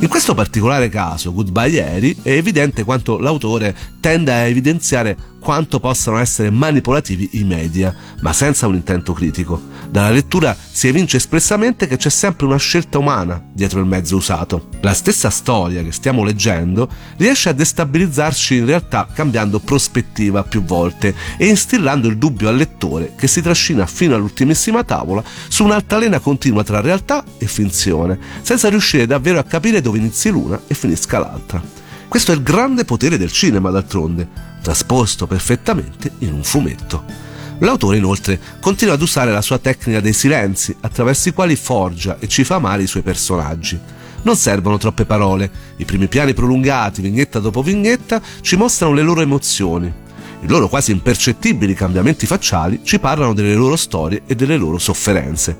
In 0.00 0.06
questo 0.06 0.32
particolare 0.32 0.88
caso, 0.88 1.32
Goodbye 1.32 1.84
Eri, 1.84 2.16
è 2.22 2.30
evidente 2.30 2.84
quanto 2.84 3.18
l'autore 3.18 3.76
tenda 3.98 4.34
a 4.34 4.46
evidenziare 4.46 5.16
quanto 5.48 5.80
possano 5.80 6.18
essere 6.18 6.50
manipolativi 6.50 7.30
i 7.32 7.44
media, 7.44 7.94
ma 8.20 8.34
senza 8.34 8.66
un 8.66 8.74
intento 8.74 9.14
critico. 9.14 9.58
Dalla 9.88 10.10
lettura 10.10 10.54
si 10.54 10.88
evince 10.88 11.16
espressamente 11.16 11.86
che 11.86 11.96
c'è 11.96 12.10
sempre 12.10 12.44
una 12.44 12.58
scelta 12.58 12.98
umana 12.98 13.42
dietro 13.50 13.80
il 13.80 13.86
mezzo 13.86 14.16
usato. 14.16 14.68
La 14.82 14.92
stessa 14.92 15.30
storia 15.30 15.82
che 15.82 15.90
stiamo 15.90 16.22
leggendo 16.22 16.86
riesce 17.16 17.48
a 17.48 17.54
destabilizzarci 17.54 18.56
in 18.56 18.66
realtà 18.66 19.08
cambiando 19.10 19.58
prospettiva 19.58 20.42
più 20.42 20.62
volte 20.62 21.14
e 21.38 21.46
instillando 21.46 22.08
il 22.08 22.18
dubbio 22.18 22.50
al 22.50 22.56
lettore 22.56 23.14
che 23.16 23.26
si 23.26 23.40
trascina 23.40 23.86
fino 23.86 24.14
all'ultimissima 24.14 24.84
tavola 24.84 25.24
su 25.48 25.64
un'altalena 25.64 26.18
continua 26.18 26.62
tra 26.62 26.82
realtà 26.82 27.24
e 27.38 27.46
finzione, 27.46 28.18
senza 28.42 28.68
riuscire 28.68 29.06
davvero 29.06 29.38
a 29.38 29.44
capire 29.44 29.80
dove 29.80 29.96
inizi 29.96 30.28
l'una 30.28 30.60
e 30.66 30.74
finisca 30.74 31.18
l'altra. 31.18 31.62
Questo 32.06 32.32
è 32.32 32.34
il 32.34 32.42
grande 32.42 32.84
potere 32.84 33.16
del 33.16 33.32
cinema, 33.32 33.70
d'altronde, 33.70 34.47
trasposto 34.60 35.26
perfettamente 35.26 36.12
in 36.18 36.32
un 36.32 36.42
fumetto. 36.42 37.26
L'autore 37.60 37.96
inoltre 37.96 38.38
continua 38.60 38.94
ad 38.94 39.02
usare 39.02 39.32
la 39.32 39.42
sua 39.42 39.58
tecnica 39.58 40.00
dei 40.00 40.12
silenzi, 40.12 40.76
attraverso 40.80 41.28
i 41.28 41.32
quali 41.32 41.56
forgia 41.56 42.18
e 42.20 42.28
ci 42.28 42.44
fa 42.44 42.56
amare 42.56 42.84
i 42.84 42.86
suoi 42.86 43.02
personaggi. 43.02 43.78
Non 44.22 44.36
servono 44.36 44.78
troppe 44.78 45.04
parole, 45.04 45.50
i 45.76 45.84
primi 45.84 46.06
piani 46.06 46.34
prolungati, 46.34 47.02
vignetta 47.02 47.40
dopo 47.40 47.62
vignetta, 47.62 48.20
ci 48.40 48.56
mostrano 48.56 48.94
le 48.94 49.02
loro 49.02 49.22
emozioni. 49.22 49.92
I 50.40 50.46
loro 50.46 50.68
quasi 50.68 50.92
impercettibili 50.92 51.74
cambiamenti 51.74 52.26
facciali 52.26 52.80
ci 52.84 53.00
parlano 53.00 53.34
delle 53.34 53.54
loro 53.54 53.74
storie 53.74 54.22
e 54.26 54.36
delle 54.36 54.56
loro 54.56 54.78
sofferenze. 54.78 55.58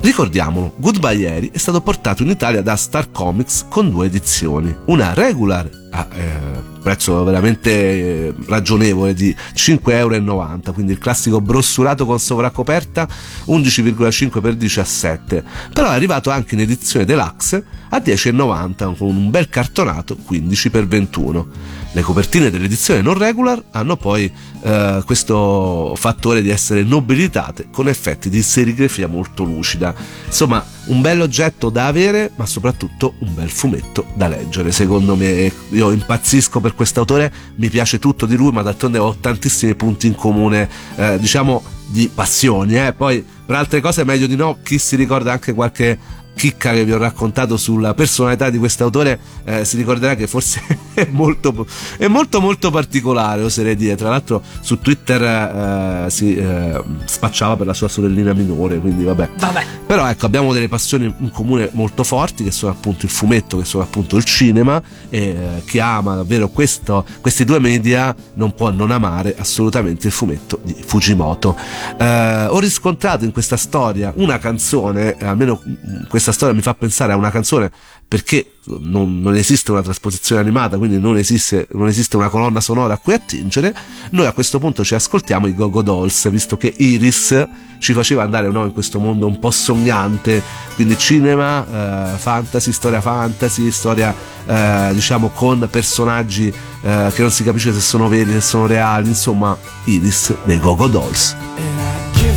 Ricordiamolo, 0.00 0.74
Goodbye 0.76 1.26
Eri 1.26 1.50
è 1.52 1.58
stato 1.58 1.80
portato 1.80 2.22
in 2.22 2.30
Italia 2.30 2.62
da 2.62 2.76
Star 2.76 3.10
Comics 3.10 3.66
con 3.68 3.90
due 3.90 4.06
edizioni, 4.06 4.74
una 4.86 5.14
regular 5.14 5.79
a 5.90 6.08
eh, 6.12 6.68
prezzo 6.82 7.22
veramente 7.24 7.70
eh, 7.70 8.34
ragionevole 8.46 9.14
di 9.14 9.34
5,90 9.54 9.90
euro 9.90 10.72
quindi 10.72 10.92
il 10.92 10.98
classico 10.98 11.40
brossurato 11.40 12.06
con 12.06 12.18
sovraccoperta 12.18 13.08
11,5 13.46 14.40
x 14.40 14.52
17 14.52 15.44
però 15.72 15.90
è 15.90 15.94
arrivato 15.94 16.30
anche 16.30 16.54
in 16.54 16.62
edizione 16.62 17.04
deluxe 17.04 17.64
a 17.90 17.98
10,90 17.98 18.96
con 18.96 19.08
un 19.16 19.30
bel 19.30 19.48
cartonato 19.48 20.16
15 20.16 20.70
x 20.70 20.86
21 20.86 21.48
le 21.92 22.02
copertine 22.02 22.50
dell'edizione 22.50 23.02
non 23.02 23.18
regular 23.18 23.62
hanno 23.72 23.96
poi 23.96 24.32
eh, 24.62 25.02
questo 25.06 25.94
fattore 25.96 26.42
di 26.42 26.50
essere 26.50 26.82
nobilitate 26.82 27.68
con 27.72 27.88
effetti 27.88 28.28
di 28.28 28.42
serigrafia 28.42 29.08
molto 29.08 29.42
lucida. 29.44 29.94
Insomma, 30.26 30.64
un 30.90 31.00
bel 31.00 31.20
oggetto 31.20 31.70
da 31.70 31.86
avere, 31.86 32.30
ma 32.36 32.46
soprattutto 32.46 33.14
un 33.20 33.34
bel 33.34 33.48
fumetto 33.48 34.06
da 34.14 34.28
leggere. 34.28 34.72
Secondo 34.72 35.16
me, 35.16 35.50
io 35.70 35.90
impazzisco 35.90 36.60
per 36.60 36.74
quest'autore, 36.74 37.32
mi 37.56 37.68
piace 37.68 37.98
tutto 37.98 38.26
di 38.26 38.36
lui, 38.36 38.50
ma 38.50 38.62
d'altronde 38.62 38.98
ho 38.98 39.16
tantissimi 39.18 39.74
punti 39.74 40.08
in 40.08 40.14
comune, 40.14 40.68
eh, 40.96 41.18
diciamo 41.18 41.62
di 41.86 42.10
passioni. 42.12 42.76
Eh. 42.76 42.92
Poi, 42.92 43.24
per 43.46 43.56
altre 43.56 43.80
cose, 43.80 44.04
meglio 44.04 44.26
di 44.26 44.36
no, 44.36 44.58
chi 44.62 44.78
si 44.78 44.96
ricorda 44.96 45.32
anche 45.32 45.52
qualche 45.54 45.98
chicca 46.34 46.72
che 46.72 46.84
vi 46.84 46.92
ho 46.92 46.98
raccontato 46.98 47.56
sulla 47.56 47.92
personalità 47.92 48.48
di 48.48 48.56
quest'autore 48.56 49.18
eh, 49.44 49.64
si 49.64 49.76
ricorderà 49.76 50.14
che 50.14 50.26
forse 50.26 50.62
è 50.94 51.06
molto, 51.10 51.66
è 51.98 52.06
molto 52.06 52.40
molto 52.40 52.70
particolare 52.70 53.42
oserei 53.42 53.76
dire. 53.76 53.94
Tra 53.96 54.08
l'altro 54.08 54.42
su 54.60 54.78
Twitter 54.80 55.22
eh, 56.06 56.10
si 56.10 56.36
eh, 56.36 56.82
spacciava 57.04 57.56
per 57.56 57.66
la 57.66 57.74
sua 57.74 57.88
sorellina 57.88 58.32
minore 58.32 58.78
quindi 58.78 59.04
vabbè. 59.04 59.30
vabbè. 59.36 59.64
Però 59.86 60.08
ecco 60.08 60.26
abbiamo 60.26 60.52
delle 60.52 60.68
passioni 60.68 61.12
in 61.18 61.30
comune 61.30 61.68
molto 61.72 62.04
forti 62.04 62.44
che 62.44 62.52
sono 62.52 62.72
appunto 62.72 63.04
il 63.04 63.10
fumetto 63.10 63.58
che 63.58 63.64
sono 63.64 63.82
appunto 63.82 64.16
il 64.16 64.24
cinema 64.24 64.80
e 65.10 65.20
eh, 65.20 65.62
chi 65.66 65.78
ama 65.78 66.14
davvero 66.14 66.48
questo, 66.48 67.04
questi 67.20 67.44
due 67.44 67.58
media 67.58 68.14
non 68.34 68.54
può 68.54 68.70
non 68.70 68.90
amare 68.90 69.34
assolutamente 69.38 70.06
il 70.06 70.12
fumetto 70.12 70.60
di 70.62 70.74
Fujimoto. 70.84 71.56
Eh, 71.98 72.46
ho 72.48 72.58
riscontrato 72.58 73.24
in 73.24 73.32
questa 73.32 73.56
storia 73.56 74.12
una 74.16 74.38
canzone 74.38 75.16
almeno 75.20 75.60
questa 76.08 76.19
questa 76.20 76.32
storia 76.32 76.54
mi 76.54 76.60
fa 76.60 76.74
pensare 76.74 77.14
a 77.14 77.16
una 77.16 77.30
canzone 77.30 77.70
perché 78.06 78.56
non, 78.80 79.22
non 79.22 79.36
esiste 79.36 79.70
una 79.70 79.80
trasposizione 79.80 80.40
animata, 80.40 80.76
quindi 80.76 80.98
non 80.98 81.16
esiste, 81.16 81.66
non 81.72 81.88
esiste, 81.88 82.16
una 82.16 82.28
colonna 82.28 82.60
sonora 82.60 82.94
a 82.94 82.98
cui 82.98 83.14
attingere, 83.14 83.74
noi 84.10 84.26
a 84.26 84.32
questo 84.32 84.58
punto 84.58 84.84
ci 84.84 84.94
ascoltiamo 84.94 85.46
i 85.46 85.54
Gogo 85.54 85.80
Dolls, 85.80 86.28
visto 86.28 86.58
che 86.58 86.74
Iris 86.76 87.48
ci 87.78 87.94
faceva 87.94 88.22
andare 88.22 88.50
no, 88.50 88.66
in 88.66 88.72
questo 88.72 88.98
mondo 88.98 89.26
un 89.26 89.38
po' 89.38 89.50
sognante, 89.50 90.42
quindi 90.74 90.98
cinema, 90.98 92.12
eh, 92.12 92.18
fantasy, 92.18 92.72
storia 92.72 93.00
fantasy, 93.00 93.70
storia 93.70 94.14
eh, 94.44 94.90
diciamo 94.92 95.28
con 95.28 95.66
personaggi 95.70 96.52
eh, 96.82 97.10
che 97.14 97.22
non 97.22 97.30
si 97.30 97.44
capisce 97.44 97.72
se 97.72 97.80
sono 97.80 98.08
veri, 98.08 98.32
se 98.32 98.40
sono 98.40 98.66
reali, 98.66 99.08
insomma 99.08 99.56
Iris 99.84 100.34
dei 100.44 100.58
Gogo 100.58 100.86
Dolls. 100.86 101.34
I 102.22 102.36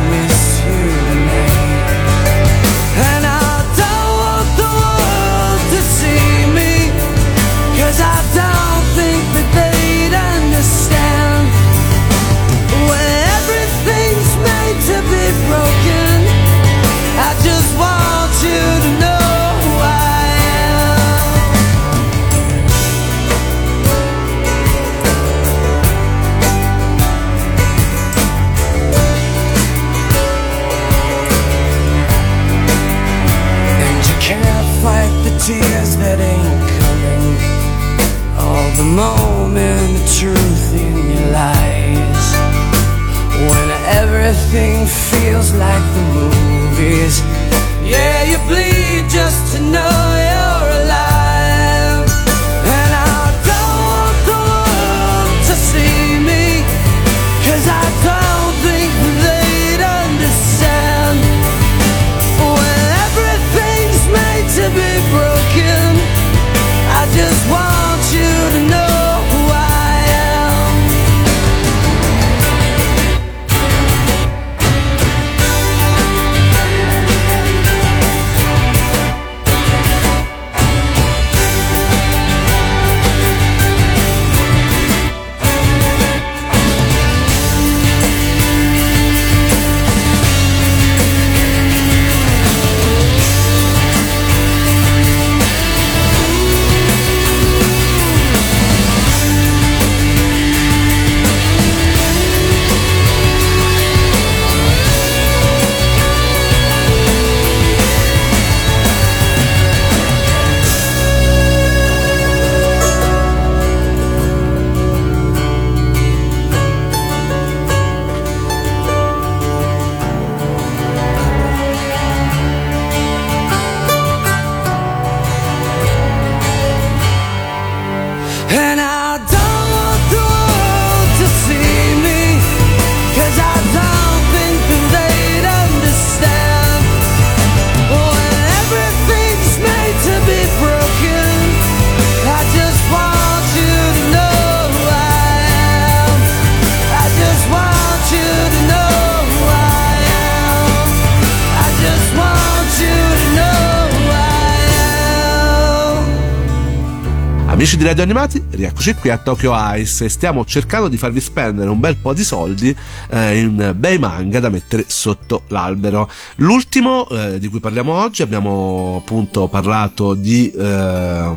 Radio 158.01 158.15
Animati, 158.15 158.43
rieccoci 158.57 158.95
qui 158.95 159.11
a 159.11 159.17
Tokyo 159.19 159.53
Ice 159.75 160.05
e 160.05 160.09
stiamo 160.09 160.43
cercando 160.43 160.87
di 160.87 160.97
farvi 160.97 161.21
spendere 161.21 161.69
un 161.69 161.79
bel 161.79 161.97
po' 161.97 162.15
di 162.15 162.23
soldi 162.23 162.75
eh, 163.11 163.37
in 163.37 163.75
bei 163.77 163.99
manga 163.99 164.39
da 164.39 164.49
mettere 164.49 164.85
sotto 164.87 165.43
l'albero. 165.49 166.09
L'ultimo 166.37 167.07
eh, 167.09 167.37
di 167.37 167.47
cui 167.47 167.59
parliamo 167.59 167.93
oggi 167.93 168.23
abbiamo 168.23 169.01
appunto 169.03 169.47
parlato 169.49 170.15
di 170.15 170.49
eh, 170.49 171.33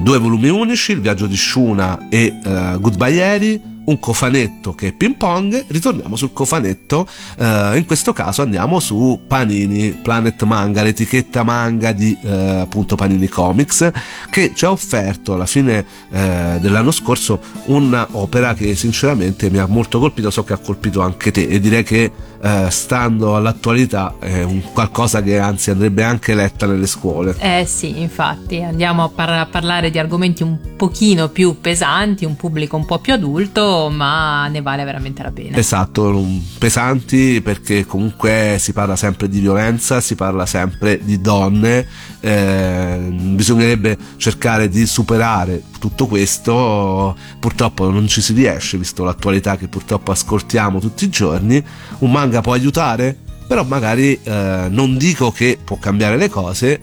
due 0.00 0.18
volumi 0.18 0.48
unici, 0.48 0.92
Il 0.92 1.00
viaggio 1.00 1.26
di 1.26 1.36
Shuna 1.36 2.06
e 2.08 2.38
eh, 2.40 2.76
Goodbye 2.78 3.20
Eri 3.20 3.74
un 3.86 3.98
cofanetto 3.98 4.74
che 4.74 4.88
è 4.88 4.92
ping 4.92 5.16
pong, 5.16 5.64
ritorniamo 5.68 6.16
sul 6.16 6.32
cofanetto, 6.32 7.06
eh, 7.38 7.76
in 7.76 7.84
questo 7.86 8.12
caso 8.12 8.42
andiamo 8.42 8.80
su 8.80 9.20
Panini 9.26 9.90
Planet 9.90 10.42
Manga, 10.44 10.82
l'etichetta 10.82 11.42
manga 11.42 11.92
di 11.92 12.16
eh, 12.22 12.30
appunto 12.60 12.96
Panini 12.96 13.28
Comics, 13.28 13.90
che 14.30 14.52
ci 14.54 14.64
ha 14.64 14.70
offerto 14.70 15.34
alla 15.34 15.46
fine 15.46 15.84
eh, 16.10 16.58
dell'anno 16.60 16.90
scorso 16.90 17.40
un'opera 17.66 18.54
che 18.54 18.74
sinceramente 18.74 19.50
mi 19.50 19.58
ha 19.58 19.66
molto 19.66 19.98
colpito, 19.98 20.30
so 20.30 20.44
che 20.44 20.52
ha 20.52 20.58
colpito 20.58 21.00
anche 21.00 21.30
te 21.30 21.46
e 21.46 21.60
direi 21.60 21.82
che 21.82 22.10
eh, 22.42 22.70
stando 22.70 23.36
all'attualità 23.36 24.14
è 24.18 24.42
un 24.42 24.62
qualcosa 24.72 25.22
che 25.22 25.38
anzi 25.38 25.70
andrebbe 25.70 26.02
anche 26.02 26.34
letta 26.34 26.66
nelle 26.66 26.86
scuole. 26.86 27.34
Eh 27.38 27.64
sì, 27.66 28.00
infatti 28.00 28.62
andiamo 28.62 29.04
a, 29.04 29.08
par- 29.08 29.30
a 29.30 29.46
parlare 29.46 29.90
di 29.90 29.98
argomenti 29.98 30.42
un 30.42 30.58
pochino 30.76 31.28
più 31.28 31.60
pesanti, 31.60 32.24
un 32.24 32.36
pubblico 32.36 32.76
un 32.76 32.84
po' 32.84 32.98
più 32.98 33.12
adulto, 33.12 33.75
ma 33.90 34.48
ne 34.48 34.62
vale 34.62 34.84
veramente 34.84 35.22
la 35.22 35.30
pena. 35.30 35.56
Esatto, 35.56 36.24
pesanti 36.58 37.40
perché 37.40 37.86
comunque 37.86 38.56
si 38.58 38.72
parla 38.72 38.96
sempre 38.96 39.28
di 39.28 39.40
violenza, 39.40 40.00
si 40.00 40.14
parla 40.14 40.46
sempre 40.46 41.00
di 41.02 41.20
donne, 41.20 41.86
eh, 42.20 43.08
bisognerebbe 43.10 43.96
cercare 44.16 44.68
di 44.68 44.86
superare 44.86 45.62
tutto 45.78 46.06
questo, 46.06 47.16
purtroppo 47.38 47.90
non 47.90 48.08
ci 48.08 48.20
si 48.20 48.32
riesce 48.32 48.78
visto 48.78 49.04
l'attualità 49.04 49.56
che 49.56 49.68
purtroppo 49.68 50.10
ascoltiamo 50.10 50.80
tutti 50.80 51.04
i 51.04 51.08
giorni, 51.08 51.62
un 51.98 52.10
manga 52.10 52.40
può 52.40 52.52
aiutare, 52.52 53.16
però 53.46 53.62
magari 53.64 54.18
eh, 54.22 54.66
non 54.68 54.96
dico 54.96 55.30
che 55.30 55.58
può 55.62 55.78
cambiare 55.78 56.16
le 56.16 56.28
cose, 56.28 56.80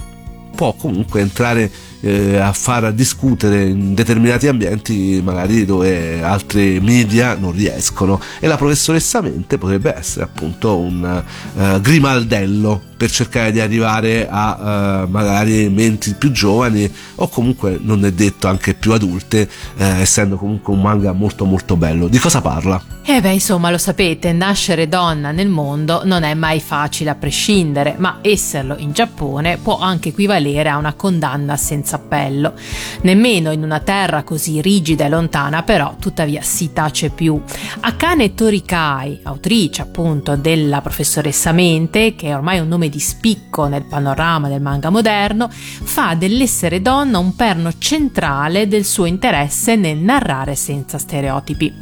può 0.56 0.74
comunque 0.74 1.22
entrare 1.22 1.70
eh, 2.04 2.38
a 2.38 2.52
far 2.52 2.92
discutere 2.92 3.64
in 3.64 3.94
determinati 3.94 4.48
ambienti 4.48 5.22
magari 5.24 5.64
dove 5.64 6.22
altri 6.22 6.80
media 6.82 7.36
non 7.36 7.54
riescono. 7.54 8.20
E 8.40 8.48
la 8.48 8.58
professoressa 8.58 9.22
Mente 9.22 9.58
potrebbe 9.58 9.96
essere 9.96 10.26
appunto 10.26 10.78
un 10.78 11.24
uh, 11.56 11.80
grimaldello 11.80 12.92
per 12.96 13.12
cercare 13.12 13.52
di 13.52 13.60
arrivare 13.60 14.28
a 14.30 15.04
uh, 15.04 15.10
magari 15.10 15.70
menti 15.70 16.14
più 16.14 16.32
giovani 16.32 16.92
o 17.16 17.28
comunque 17.28 17.80
non 17.82 18.06
è 18.06 18.12
detto 18.12 18.48
anche 18.48 18.74
più 18.74 18.92
adulte 18.94 19.50
eh, 19.78 19.86
essendo 20.02 20.38
comunque 20.38 20.74
un 20.74 20.82
manga 20.82 21.12
molto 21.12 21.46
molto 21.46 21.76
bello 21.76 22.08
di 22.08 22.18
cosa 22.18 22.42
parla? 22.42 22.82
Eh 23.06 23.20
beh 23.20 23.34
insomma 23.34 23.70
lo 23.70 23.78
sapete 23.78 24.32
nascere 24.32 24.88
donna 24.88 25.32
nel 25.32 25.50
mondo 25.50 26.04
non 26.06 26.24
è 26.24 26.34
mai 26.34 26.62
facile 26.62 27.10
a 27.10 27.16
prescindere 27.16 27.96
ma 27.98 28.20
esserlo 28.22 28.76
in 28.78 28.92
Giappone 28.94 29.58
può 29.58 29.80
anche 29.80 30.10
equivalere 30.10 30.70
a 30.70 30.78
una 30.78 30.94
condanna 30.94 31.58
senza 31.58 31.98
appello. 31.98 32.54
Nemmeno 33.02 33.52
in 33.52 33.64
una 33.64 33.80
terra 33.80 34.24
così 34.24 34.62
rigida 34.62 35.06
e 35.06 35.10
lontana, 35.10 35.64
però, 35.64 35.96
tuttavia 36.00 36.42
si 36.42 36.72
tace 36.74 37.10
più. 37.10 37.42
Akane 37.82 38.34
Torikai, 38.34 39.20
autrice 39.24 39.82
appunto 39.82 40.36
della 40.36 40.82
professoressa 40.82 41.52
Mente, 41.52 42.16
che 42.16 42.28
è 42.28 42.36
ormai 42.36 42.60
un 42.60 42.68
nome 42.68 42.90
di 42.94 43.00
spicco 43.00 43.66
nel 43.66 43.86
panorama 43.86 44.48
del 44.48 44.62
manga 44.62 44.92
moderno, 44.92 45.50
fa 45.50 46.14
dell'essere 46.14 46.80
donna 46.80 47.18
un 47.18 47.36
perno 47.36 47.72
centrale 47.80 48.68
del 48.68 48.86
suo 48.86 49.06
interesse 49.06 49.76
nel 49.76 49.98
narrare 49.98 50.54
senza 50.56 51.00
stereotipi. 51.00 51.74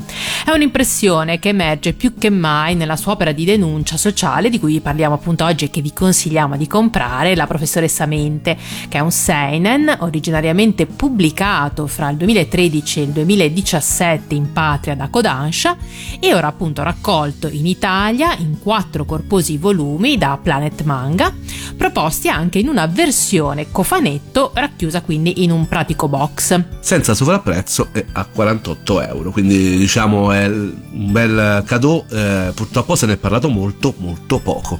È 0.45 0.51
un'impressione 0.51 1.37
che 1.37 1.49
emerge 1.49 1.91
più 1.91 2.13
che 2.17 2.29
mai 2.29 2.75
nella 2.75 2.95
sua 2.95 3.11
opera 3.11 3.33
di 3.33 3.43
denuncia 3.43 3.97
sociale 3.97 4.49
di 4.49 4.57
cui 4.57 4.79
parliamo 4.79 5.15
appunto 5.15 5.43
oggi 5.43 5.65
e 5.65 5.69
che 5.69 5.81
vi 5.81 5.91
consigliamo 5.91 6.55
di 6.55 6.65
comprare, 6.65 7.35
la 7.35 7.45
professoressa 7.45 8.05
Mente, 8.05 8.57
che 8.87 8.97
è 8.97 9.01
un 9.01 9.11
seinen 9.11 9.93
originariamente 9.99 10.85
pubblicato 10.85 11.87
fra 11.87 12.09
il 12.09 12.15
2013 12.17 12.99
e 12.99 13.03
il 13.03 13.09
2017 13.09 14.33
in 14.33 14.53
patria 14.53 14.95
da 14.95 15.09
Kodansha 15.09 15.75
e 16.21 16.33
ora 16.33 16.47
appunto 16.47 16.83
raccolto 16.83 17.49
in 17.49 17.65
Italia 17.65 18.33
in 18.37 18.59
quattro 18.59 19.03
corposi 19.03 19.57
volumi 19.57 20.17
da 20.17 20.39
Planet 20.41 20.83
Manga, 20.91 21.33
proposti 21.77 22.27
anche 22.27 22.59
in 22.59 22.67
una 22.67 22.85
versione 22.85 23.71
cofanetto 23.71 24.51
racchiusa 24.53 25.01
quindi 25.01 25.43
in 25.43 25.51
un 25.51 25.65
pratico 25.65 26.09
box. 26.09 26.61
Senza 26.81 27.13
sovrapprezzo 27.13 27.87
e 27.93 28.07
a 28.11 28.25
48 28.25 29.01
euro, 29.01 29.31
quindi 29.31 29.77
diciamo 29.77 30.33
è 30.33 30.47
un 30.47 31.11
bel 31.11 31.63
cadeau, 31.65 32.03
eh, 32.11 32.51
purtroppo 32.53 32.95
se 32.95 33.05
ne 33.05 33.13
è 33.13 33.17
parlato 33.17 33.47
molto 33.47 33.93
molto 33.99 34.39
poco. 34.39 34.79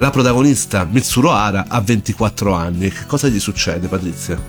La 0.00 0.10
protagonista 0.10 0.86
Mitsuro 0.88 1.32
Hara 1.32 1.64
ha 1.66 1.80
24 1.80 2.52
anni. 2.54 2.88
Che 2.88 3.06
cosa 3.06 3.26
gli 3.26 3.40
succede, 3.40 3.88
Patrizia? 3.88 4.40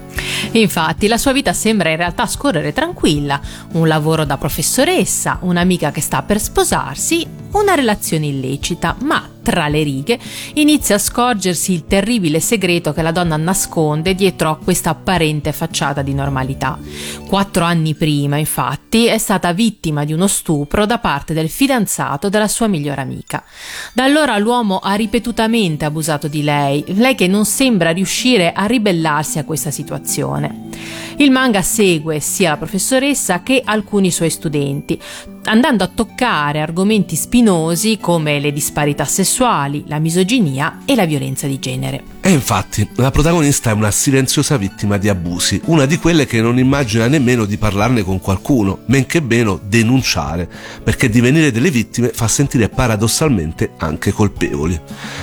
Infatti, 0.52 1.08
la 1.08 1.18
sua 1.18 1.32
vita 1.32 1.54
sembra 1.54 1.90
in 1.90 1.98
realtà 1.98 2.28
scorrere 2.28 2.72
tranquilla. 2.72 3.42
Un 3.72 3.88
lavoro 3.88 4.26
da 4.26 4.38
professoressa, 4.38 5.40
un'amica 5.42 5.90
che 5.90 6.02
sta 6.02 6.22
per 6.22 6.40
sposarsi, 6.40 7.26
una 7.52 7.74
relazione 7.74 8.28
illecita, 8.28 8.96
ma 9.02 9.28
tra 9.42 9.68
le 9.68 9.82
righe 9.82 10.20
inizia 10.56 10.96
a 10.96 11.00
scorgersi 11.00 11.74
il 11.74 11.86
terribile 11.86 12.40
segreto 12.40 12.94
che 12.94 13.02
la 13.02 13.12
donna 13.12 13.36
nasconde 13.36 14.14
dietro 14.14 14.50
a 14.52 14.58
questa 14.58 14.92
apparente 14.92 15.52
facciata 15.54 16.04
di 16.04 16.14
normalità. 16.14 16.78
Quattro 17.28 17.64
anni 17.64 17.96
prima, 17.96 18.38
infatti, 18.38 19.08
è 19.08 19.18
stata 19.18 19.52
vittima 19.54 20.06
di 20.06 20.14
uno 20.14 20.28
stupro 20.28 20.86
da 20.86 21.00
parte 21.00 21.34
del 21.34 21.50
fidanzato 21.50 22.30
della 22.30 22.48
sua 22.48 22.68
migliore 22.68 23.02
amica. 23.02 23.44
Da 23.94 24.04
allora 24.04 24.38
l'uomo 24.38 24.78
ha 24.78 24.94
ripetutamente 24.94 25.86
abusato 25.86 26.28
di 26.28 26.44
lei, 26.44 26.84
lei 26.88 27.16
che 27.16 27.28
non 27.28 27.46
sembra 27.46 27.90
riuscire 27.90 28.52
a 28.52 28.66
ribellarsi 28.66 29.40
a 29.40 29.46
questa 29.46 29.72
situazione. 29.72 30.68
Il 31.18 31.32
manga 31.32 31.62
segue 31.62 32.20
sia 32.20 32.52
la 32.52 32.58
professoressa 32.58 33.44
che 33.44 33.62
alcuni 33.66 34.10
suoi 34.12 34.30
studenti, 34.30 34.98
andando 35.50 35.84
a 35.84 35.88
toccare 35.88 36.62
argomenti 36.62 37.16
spinosi 37.16 37.98
come 37.98 38.40
le 38.40 38.54
disparità 38.54 39.04
sessuali, 39.04 39.84
la 39.88 39.98
misoginia 39.98 40.80
e 40.86 40.96
la 40.96 41.06
violenza 41.06 41.48
di 41.48 41.58
genere. 41.58 42.04
E 42.22 42.32
infatti, 42.32 42.88
la 42.96 43.12
protagonista 43.12 43.70
è 43.70 43.74
una 43.74 43.92
silenziosa 43.92 44.58
vittima 44.58 44.98
di 44.98 45.08
abusi, 45.08 45.60
una 45.66 45.86
di 45.86 45.98
quelle 45.98 46.26
che 46.26 46.42
non 46.42 46.60
immagina 46.60 47.08
nemmeno 47.08 47.46
di 47.46 47.58
parlarne 47.58 48.04
con 48.04 48.20
qualcuno, 48.20 48.80
men 48.88 49.06
che 49.06 49.22
meno 49.22 49.60
denunciare, 49.64 50.48
perché 50.84 51.10
divenire 51.10 51.52
delle 51.52 51.72
vittime 51.72 52.10
fa 52.10 52.28
sentire 52.28 52.68
paradossalmente 52.68 53.72
anche 53.78 54.12
colpevoli. 54.12 54.80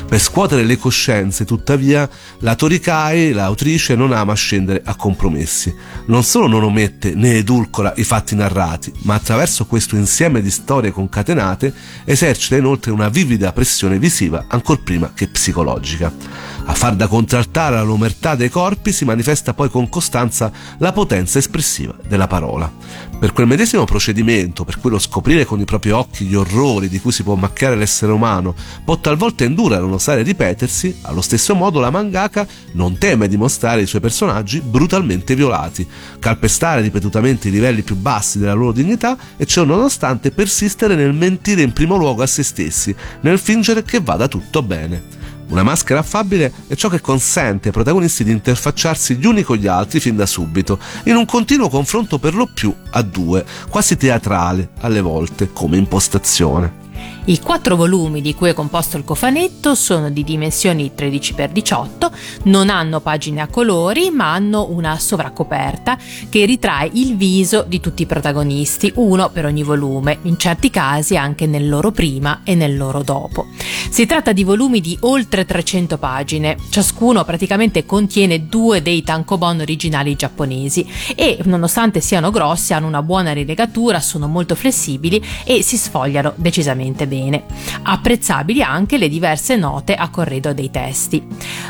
Per 0.08 0.18
scuotere 0.18 0.64
le 0.64 0.78
coscienze, 0.78 1.44
tuttavia, 1.44 2.08
la 2.40 2.54
Torikai, 2.54 3.32
l'autrice, 3.32 3.94
non 3.94 4.12
ama 4.12 4.34
scendere 4.34 4.80
a 4.82 4.96
compromessi. 4.96 5.72
Non 6.06 6.24
solo 6.24 6.46
non 6.46 6.64
omette 6.64 7.14
né 7.14 7.34
edulcora 7.34 7.92
i 7.96 8.04
fatti 8.04 8.34
narrati, 8.34 8.90
ma 9.02 9.14
attraverso 9.14 9.66
questo 9.66 9.96
insieme 9.96 10.40
di 10.40 10.50
storie 10.50 10.92
concatenate 10.92 11.72
esercita 12.04 12.56
inoltre 12.56 12.90
una 12.90 13.10
vivida 13.10 13.52
pressione 13.52 13.98
visiva 13.98 14.46
ancor 14.48 14.82
prima 14.82 15.12
che 15.14 15.28
psicologica. 15.28 16.54
A 16.68 16.74
far 16.86 16.94
da 16.94 17.08
contraltare 17.08 17.78
all'omertà 17.78 18.36
dei 18.36 18.48
corpi 18.48 18.92
si 18.92 19.04
manifesta 19.04 19.54
poi 19.54 19.68
con 19.68 19.88
costanza 19.88 20.52
la 20.78 20.92
potenza 20.92 21.40
espressiva 21.40 21.92
della 22.06 22.28
parola. 22.28 22.70
Per 23.18 23.32
quel 23.32 23.48
medesimo 23.48 23.84
procedimento, 23.84 24.62
per 24.62 24.78
cui 24.78 24.90
lo 24.90 25.00
scoprire 25.00 25.44
con 25.44 25.58
i 25.58 25.64
propri 25.64 25.90
occhi 25.90 26.26
gli 26.26 26.36
orrori 26.36 26.88
di 26.88 27.00
cui 27.00 27.10
si 27.10 27.24
può 27.24 27.34
macchiare 27.34 27.74
l'essere 27.74 28.12
umano 28.12 28.54
può 28.84 29.00
talvolta 29.00 29.42
indurre 29.42 29.74
a 29.74 29.80
non 29.80 29.94
osare 29.94 30.22
ripetersi, 30.22 30.98
allo 31.02 31.22
stesso 31.22 31.56
modo 31.56 31.80
la 31.80 31.90
mangaka 31.90 32.46
non 32.74 32.98
teme 32.98 33.26
di 33.26 33.36
mostrare 33.36 33.82
i 33.82 33.86
suoi 33.86 34.00
personaggi 34.00 34.60
brutalmente 34.60 35.34
violati, 35.34 35.84
calpestare 36.20 36.82
ripetutamente 36.82 37.48
i 37.48 37.50
livelli 37.50 37.82
più 37.82 37.96
bassi 37.96 38.38
della 38.38 38.52
loro 38.52 38.70
dignità 38.70 39.18
e 39.36 39.44
ciò 39.44 39.64
nonostante 39.64 40.30
persistere 40.30 40.94
nel 40.94 41.14
mentire 41.14 41.62
in 41.62 41.72
primo 41.72 41.96
luogo 41.96 42.22
a 42.22 42.28
se 42.28 42.44
stessi, 42.44 42.94
nel 43.22 43.40
fingere 43.40 43.82
che 43.82 43.98
vada 43.98 44.28
tutto 44.28 44.62
bene. 44.62 45.25
Una 45.48 45.62
maschera 45.62 46.00
affabile 46.00 46.52
è 46.66 46.74
ciò 46.74 46.88
che 46.88 47.00
consente 47.00 47.68
ai 47.68 47.72
protagonisti 47.72 48.24
di 48.24 48.32
interfacciarsi 48.32 49.16
gli 49.16 49.26
uni 49.26 49.42
con 49.42 49.56
gli 49.56 49.68
altri 49.68 50.00
fin 50.00 50.16
da 50.16 50.26
subito, 50.26 50.78
in 51.04 51.14
un 51.14 51.24
continuo 51.24 51.68
confronto 51.68 52.18
per 52.18 52.34
lo 52.34 52.48
più 52.52 52.74
a 52.90 53.02
due, 53.02 53.44
quasi 53.68 53.96
teatrale 53.96 54.70
alle 54.80 55.00
volte 55.00 55.52
come 55.52 55.76
impostazione. 55.76 56.84
I 57.28 57.40
quattro 57.40 57.74
volumi 57.74 58.20
di 58.20 58.36
cui 58.36 58.50
è 58.50 58.54
composto 58.54 58.96
il 58.96 59.02
cofanetto 59.02 59.74
sono 59.74 60.10
di 60.10 60.22
dimensioni 60.22 60.92
13x18, 60.96 62.12
non 62.44 62.70
hanno 62.70 63.00
pagine 63.00 63.40
a 63.40 63.48
colori 63.48 64.10
ma 64.10 64.32
hanno 64.32 64.68
una 64.70 64.96
sovraccoperta 64.96 65.98
che 66.28 66.44
ritrae 66.44 66.88
il 66.92 67.16
viso 67.16 67.64
di 67.66 67.80
tutti 67.80 68.02
i 68.02 68.06
protagonisti, 68.06 68.92
uno 68.94 69.28
per 69.30 69.44
ogni 69.44 69.64
volume, 69.64 70.18
in 70.22 70.38
certi 70.38 70.70
casi 70.70 71.16
anche 71.16 71.46
nel 71.46 71.68
loro 71.68 71.90
prima 71.90 72.42
e 72.44 72.54
nel 72.54 72.76
loro 72.76 73.02
dopo. 73.02 73.46
Si 73.90 74.06
tratta 74.06 74.30
di 74.30 74.44
volumi 74.44 74.80
di 74.80 74.96
oltre 75.00 75.44
300 75.44 75.98
pagine, 75.98 76.56
ciascuno 76.70 77.24
praticamente 77.24 77.84
contiene 77.84 78.46
due 78.46 78.82
dei 78.82 79.02
tankobon 79.02 79.60
originali 79.60 80.14
giapponesi 80.14 80.86
e 81.16 81.40
nonostante 81.42 82.00
siano 82.00 82.30
grossi 82.30 82.72
hanno 82.72 82.86
una 82.86 83.02
buona 83.02 83.32
rilegatura, 83.32 83.98
sono 83.98 84.28
molto 84.28 84.54
flessibili 84.54 85.20
e 85.44 85.62
si 85.64 85.76
sfogliano 85.76 86.32
decisamente 86.36 87.08
bene 87.08 87.14
bene. 87.16 87.44
Apprezzabili 87.82 88.62
anche 88.62 88.98
le 88.98 89.08
diverse 89.08 89.56
note 89.56 89.94
a 89.94 90.10
corredo 90.10 90.52
dei 90.52 90.70
testi. 90.70 91.24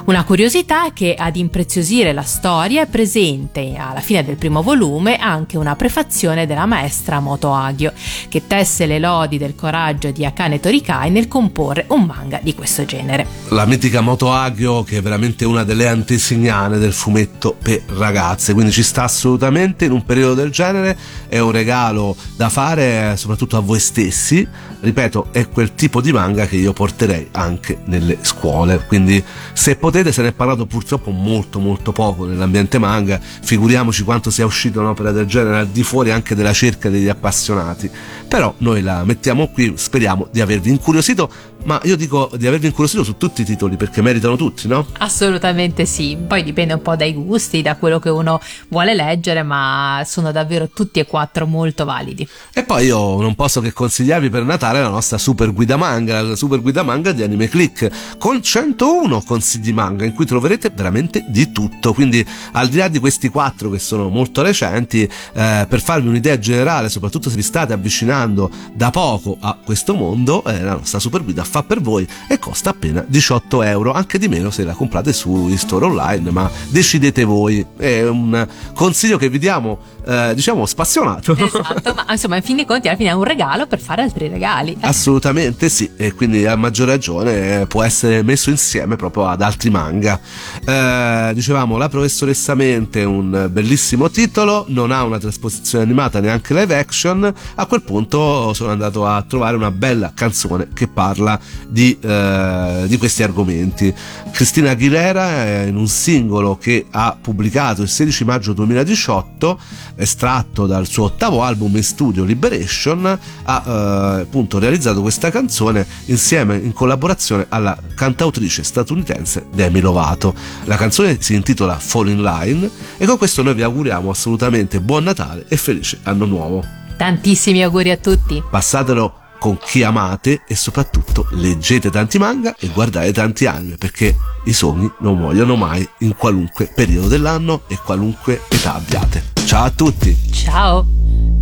Una 0.07 0.25
curiosità 0.25 0.87
è 0.87 0.93
che 0.93 1.15
ad 1.17 1.37
impreziosire 1.37 2.13
la 2.13 2.23
storia 2.23 2.83
è 2.83 2.87
presente 2.87 3.75
alla 3.77 4.01
fine 4.01 4.25
del 4.25 4.37
primo 4.37 4.63
volume 4.63 5.17
anche 5.17 5.57
una 5.57 5.77
prefazione 5.77 6.47
della 6.47 6.67
maestra 6.67 7.21
Moto 7.21 7.53
Agio, 7.53 7.93
che 8.29 8.47
tesse 8.47 8.87
le 8.87 8.99
lodi 8.99 9.39
del 9.39 9.55
coraggio 9.55 10.11
di 10.11 10.25
Akane 10.25 10.61
Torikai 10.61 11.11
nel 11.11 11.29
comporre 11.29 11.85
un 11.89 12.03
manga 12.03 12.41
di 12.43 12.55
questo 12.55 12.85
genere. 12.85 13.36
La 13.51 13.65
mitica 13.65 14.01
Moto 14.01 14.33
Agio 14.33 14.83
che 14.83 14.97
è 14.97 15.03
veramente 15.03 15.45
una 15.45 15.63
delle 15.63 15.87
antesignane 15.87 16.79
del 16.79 16.93
fumetto 16.93 17.57
per 17.57 17.83
ragazze, 17.87 18.53
quindi 18.53 18.73
ci 18.73 18.83
sta 18.83 19.05
assolutamente 19.05 19.85
in 19.85 19.93
un 19.93 20.05
periodo 20.05 20.35
del 20.35 20.51
genere, 20.51 20.99
è 21.29 21.39
un 21.39 21.53
regalo 21.53 22.17
da 22.35 22.49
fare 22.49 23.17
soprattutto 23.17 23.57
a 23.57 23.61
voi 23.61 23.79
stessi, 23.79 24.47
ripeto, 24.81 25.29
è 25.31 25.49
quel 25.49 25.75
tipo 25.75 26.01
di 26.01 26.13
manga 26.13 26.47
che 26.47 26.57
io 26.57 26.73
porterei 26.73 27.29
anche 27.33 27.79
nelle 27.85 28.19
scuole. 28.23 28.85
Quindi, 28.87 29.23
se 29.53 29.77
potete, 29.77 30.13
se 30.13 30.23
ne 30.23 30.29
è 30.29 30.33
parlato 30.33 30.67
purtroppo 30.67 31.11
molto, 31.11 31.59
molto 31.59 31.93
poco 31.93 32.25
nell'ambiente 32.25 32.79
manga. 32.79 33.21
Figuriamoci 33.21 34.03
quanto 34.03 34.31
sia 34.31 34.45
uscita 34.45 34.81
un'opera 34.81 35.13
del 35.13 35.27
genere 35.27 35.59
al 35.59 35.69
di 35.69 35.83
fuori 35.83 36.11
anche 36.11 36.35
della 36.35 36.53
cerca 36.53 36.89
degli 36.89 37.09
appassionati. 37.09 37.91
Però 38.29 38.55
noi 38.59 38.83
la 38.83 39.05
mettiamo 39.05 39.49
qui, 39.49 39.73
speriamo 39.77 40.29
di 40.31 40.41
avervi 40.41 40.71
incuriosito 40.71 41.55
ma 41.67 41.81
io 41.83 41.97
dico 41.97 42.31
di 42.37 42.47
avervi 42.47 42.67
incuriosito 42.67 43.03
su 43.03 43.17
tutti 43.17 43.36
i 43.43 43.45
titoli 43.45 43.77
perché 43.77 44.03
meritano 44.03 44.37
tutti, 44.37 44.69
no? 44.69 44.87
Assolutamente 44.99 45.87
sì, 45.87 46.17
poi 46.27 46.43
dipende 46.43 46.75
un 46.75 46.83
po' 46.83 46.97
dai 46.97 47.15
gusti, 47.15 47.63
da 47.63 47.77
quello 47.77 47.99
che 47.99 48.11
uno 48.11 48.41
vuole 48.69 48.95
leggere, 48.95 49.43
ma 49.43 50.03
sono 50.05 50.33
davvero 50.33 50.69
tutti 50.69 51.01
e 51.01 51.07
quattro 51.07 51.47
molto 51.47 51.85
validi. 51.85 52.27
E 52.53 52.65
poi 52.65 52.87
io 52.87 53.21
non 53.21 53.35
posso 53.35 53.61
che 53.61 53.73
consigliarvi 53.73 54.31
per 54.31 54.45
Natale 54.45 54.81
la 54.81 54.89
nostra 54.89 55.19
super 55.19 55.53
guida 55.53 55.77
manga, 55.77 56.21
la 56.23 56.37
super 56.37 56.61
guida 56.61 56.83
manga 56.83 57.13
di 57.13 57.23
Anime 57.23 57.49
Click, 57.49 58.17
con 58.19 58.43
101 58.43 59.23
consigli 59.23 59.73
manga 59.73 60.05
in 60.05 60.13
cui 60.13 60.27
troverete 60.27 60.71
veramente 60.75 61.25
di 61.29 61.53
tutto. 61.53 61.93
Quindi 61.93 62.25
al 62.53 62.69
di 62.69 62.77
là 62.77 62.89
di 62.89 62.99
questi 62.99 63.29
quattro 63.29 63.71
che 63.71 63.79
sono 63.79 64.09
molto 64.09 64.43
recenti, 64.43 65.03
eh, 65.03 65.67
per 65.69 65.81
farvi 65.81 66.09
un'idea 66.09 66.39
generale, 66.39 66.89
soprattutto 66.89 67.31
se 67.31 67.37
vi 67.37 67.43
state 67.43 67.73
avvicinando 67.73 68.51
da 68.73 68.91
poco 68.91 69.37
a 69.41 69.57
questo 69.63 69.95
mondo, 69.95 70.45
eh, 70.45 70.61
la 70.63 70.75
nostra 70.75 70.99
super 70.99 71.23
guida 71.23 71.45
fa 71.45 71.63
per 71.63 71.81
voi 71.81 72.07
e 72.29 72.39
costa 72.39 72.71
appena 72.71 73.05
18 73.27 73.63
euro, 73.65 73.93
anche 73.93 74.19
di 74.19 74.29
meno 74.29 74.51
se 74.51 74.63
la 74.63 74.73
comprate 74.73 75.13
su 75.13 75.53
store 75.57 75.87
online, 75.87 76.31
ma 76.31 76.49
decidete 76.69 77.25
voi. 77.25 77.65
È 77.77 78.07
un 78.07 78.47
consiglio 78.73 79.19
che 79.19 79.29
vi 79.29 79.41
diamo, 79.41 79.79
eh, 80.07 80.33
diciamo, 80.33 80.65
spassionato. 80.65 81.37
Esatto, 81.37 81.93
ma 81.95 82.07
insomma, 82.11 82.37
in 82.37 82.43
fin 82.43 82.55
dei 82.55 82.65
conti, 82.65 82.87
alla 82.87 82.97
fine 82.97 83.09
è 83.11 83.13
un 83.13 83.25
regalo 83.25 83.67
per 83.67 83.81
fare 83.81 84.03
altri 84.03 84.29
regali. 84.29 84.77
Assolutamente 84.79 85.69
sì, 85.69 85.91
e 85.97 86.15
quindi 86.15 86.47
a 86.47 86.55
maggior 86.55 86.87
ragione 86.87 87.67
può 87.67 87.83
essere 87.83 88.23
messo 88.23 88.51
insieme 88.51 88.95
proprio 88.95 89.27
ad 89.27 89.43
altri 89.43 89.71
manga. 89.71 90.21
Eh, 90.65 91.33
dicevamo, 91.35 91.77
La 91.79 91.89
professoressa 91.89 92.55
Mente, 92.55 93.03
un 93.03 93.49
bellissimo 93.51 94.09
titolo, 94.09 94.67
non 94.69 94.93
ha 94.93 95.03
una 95.03 95.19
trasposizione 95.19 95.83
animata 95.83 96.21
neanche 96.21 96.55
live 96.55 96.79
action. 96.79 97.35
A 97.57 97.67
quel 97.67 97.83
punto 97.83 98.53
sono 98.55 98.71
andato 98.71 99.05
a 99.05 99.21
trovare 99.27 99.57
una 99.57 99.73
bella 99.73 100.13
canzone 100.15 100.69
che 100.73 100.87
parla 100.87 101.37
di, 101.67 101.99
eh, 102.01 102.85
di 102.87 102.97
questi 103.17 103.23
argomenti. 103.23 103.95
Cristina 104.31 104.71
Aguilera 104.71 105.63
in 105.63 105.77
un 105.77 105.89
singolo 105.89 106.59
che 106.59 106.87
ha 106.91 107.17
pubblicato 107.19 107.83
il 107.83 107.89
16 107.89 108.25
maggio 108.25 108.53
2018, 108.53 109.59
estratto 109.97 110.67
dal 110.67 110.87
suo 110.87 111.05
ottavo 111.05 111.43
album 111.43 111.77
in 111.77 111.83
studio 111.83 112.25
Liberation, 112.25 113.19
ha 113.45 113.63
eh, 113.67 114.21
appunto 114.23 114.59
realizzato 114.59 115.01
questa 115.01 115.31
canzone 115.31 115.87
insieme 116.07 116.57
in 116.57 116.73
collaborazione 116.73 117.47
alla 117.49 117.77
cantautrice 117.95 118.63
statunitense 118.63 119.47
Demi 119.53 119.81
Lovato. 119.81 120.35
La 120.65 120.77
canzone 120.77 121.17
si 121.21 121.35
intitola 121.35 121.79
Fall 121.79 122.09
in 122.09 122.23
Line 122.23 122.71
e 122.99 123.07
con 123.07 123.17
questo 123.17 123.43
noi 123.43 123.55
vi 123.55 123.63
auguriamo 123.63 124.11
assolutamente 124.11 124.81
buon 124.81 125.05
Natale 125.05 125.47
e 125.49 125.57
felice 125.57 126.01
anno 126.03 126.27
nuovo. 126.27 126.65
Tantissimi 126.97 127.63
auguri 127.63 127.91
a 127.91 127.97
tutti. 127.97 128.43
Passatelo 128.51 129.25
con 129.47 129.59
chi 129.59 129.85
amate 129.85 130.41
e 130.45 130.57
soprattutto 130.57 131.29
leggete 131.31 131.89
tanti 131.89 132.19
manga 132.19 132.57
e 132.59 132.67
guardate 132.67 133.13
tanti 133.13 133.47
anime 133.47 133.77
perché 133.77 134.13
i 134.47 134.53
sogni 134.53 134.91
non 134.99 135.17
muoiono 135.19 135.55
mai 135.55 135.89
in 135.99 136.17
qualunque 136.17 136.67
periodo 136.67 137.07
dell'anno 137.07 137.63
e 137.69 137.79
qualunque 137.79 138.43
età 138.49 138.75
abbiate. 138.75 139.23
Ciao 139.45 139.67
a 139.67 139.71
tutti! 139.71 140.19
Ciao! 140.33 140.85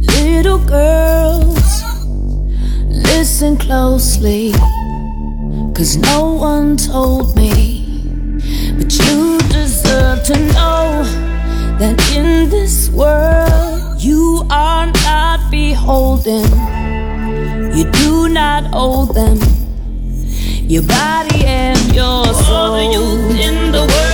Little 0.01 0.63
girls, 0.67 1.83
listen 2.91 3.57
closely, 3.57 4.53
cause 5.73 5.97
no 5.97 6.37
one 6.39 6.77
told 6.77 7.35
me, 7.37 8.37
but 8.77 8.93
you 8.99 9.39
deserve 9.49 10.23
to 10.25 10.35
know 10.53 11.07
that 11.79 11.99
in 12.15 12.51
this 12.51 12.91
world 12.91 13.99
you 13.99 14.47
are 14.51 14.93
not 15.07 15.51
beholden. 15.51 17.04
You 17.75 17.91
do 17.91 18.29
not 18.29 18.71
owe 18.73 19.07
them 19.07 19.37
your 20.69 20.85
body 20.85 21.45
and 21.45 21.95
your 21.95 22.25
soul. 22.27 22.55
All 22.55 22.77
the 22.77 22.85
youth 22.85 23.41
in 23.41 23.73
the 23.73 23.81
world 23.81 24.14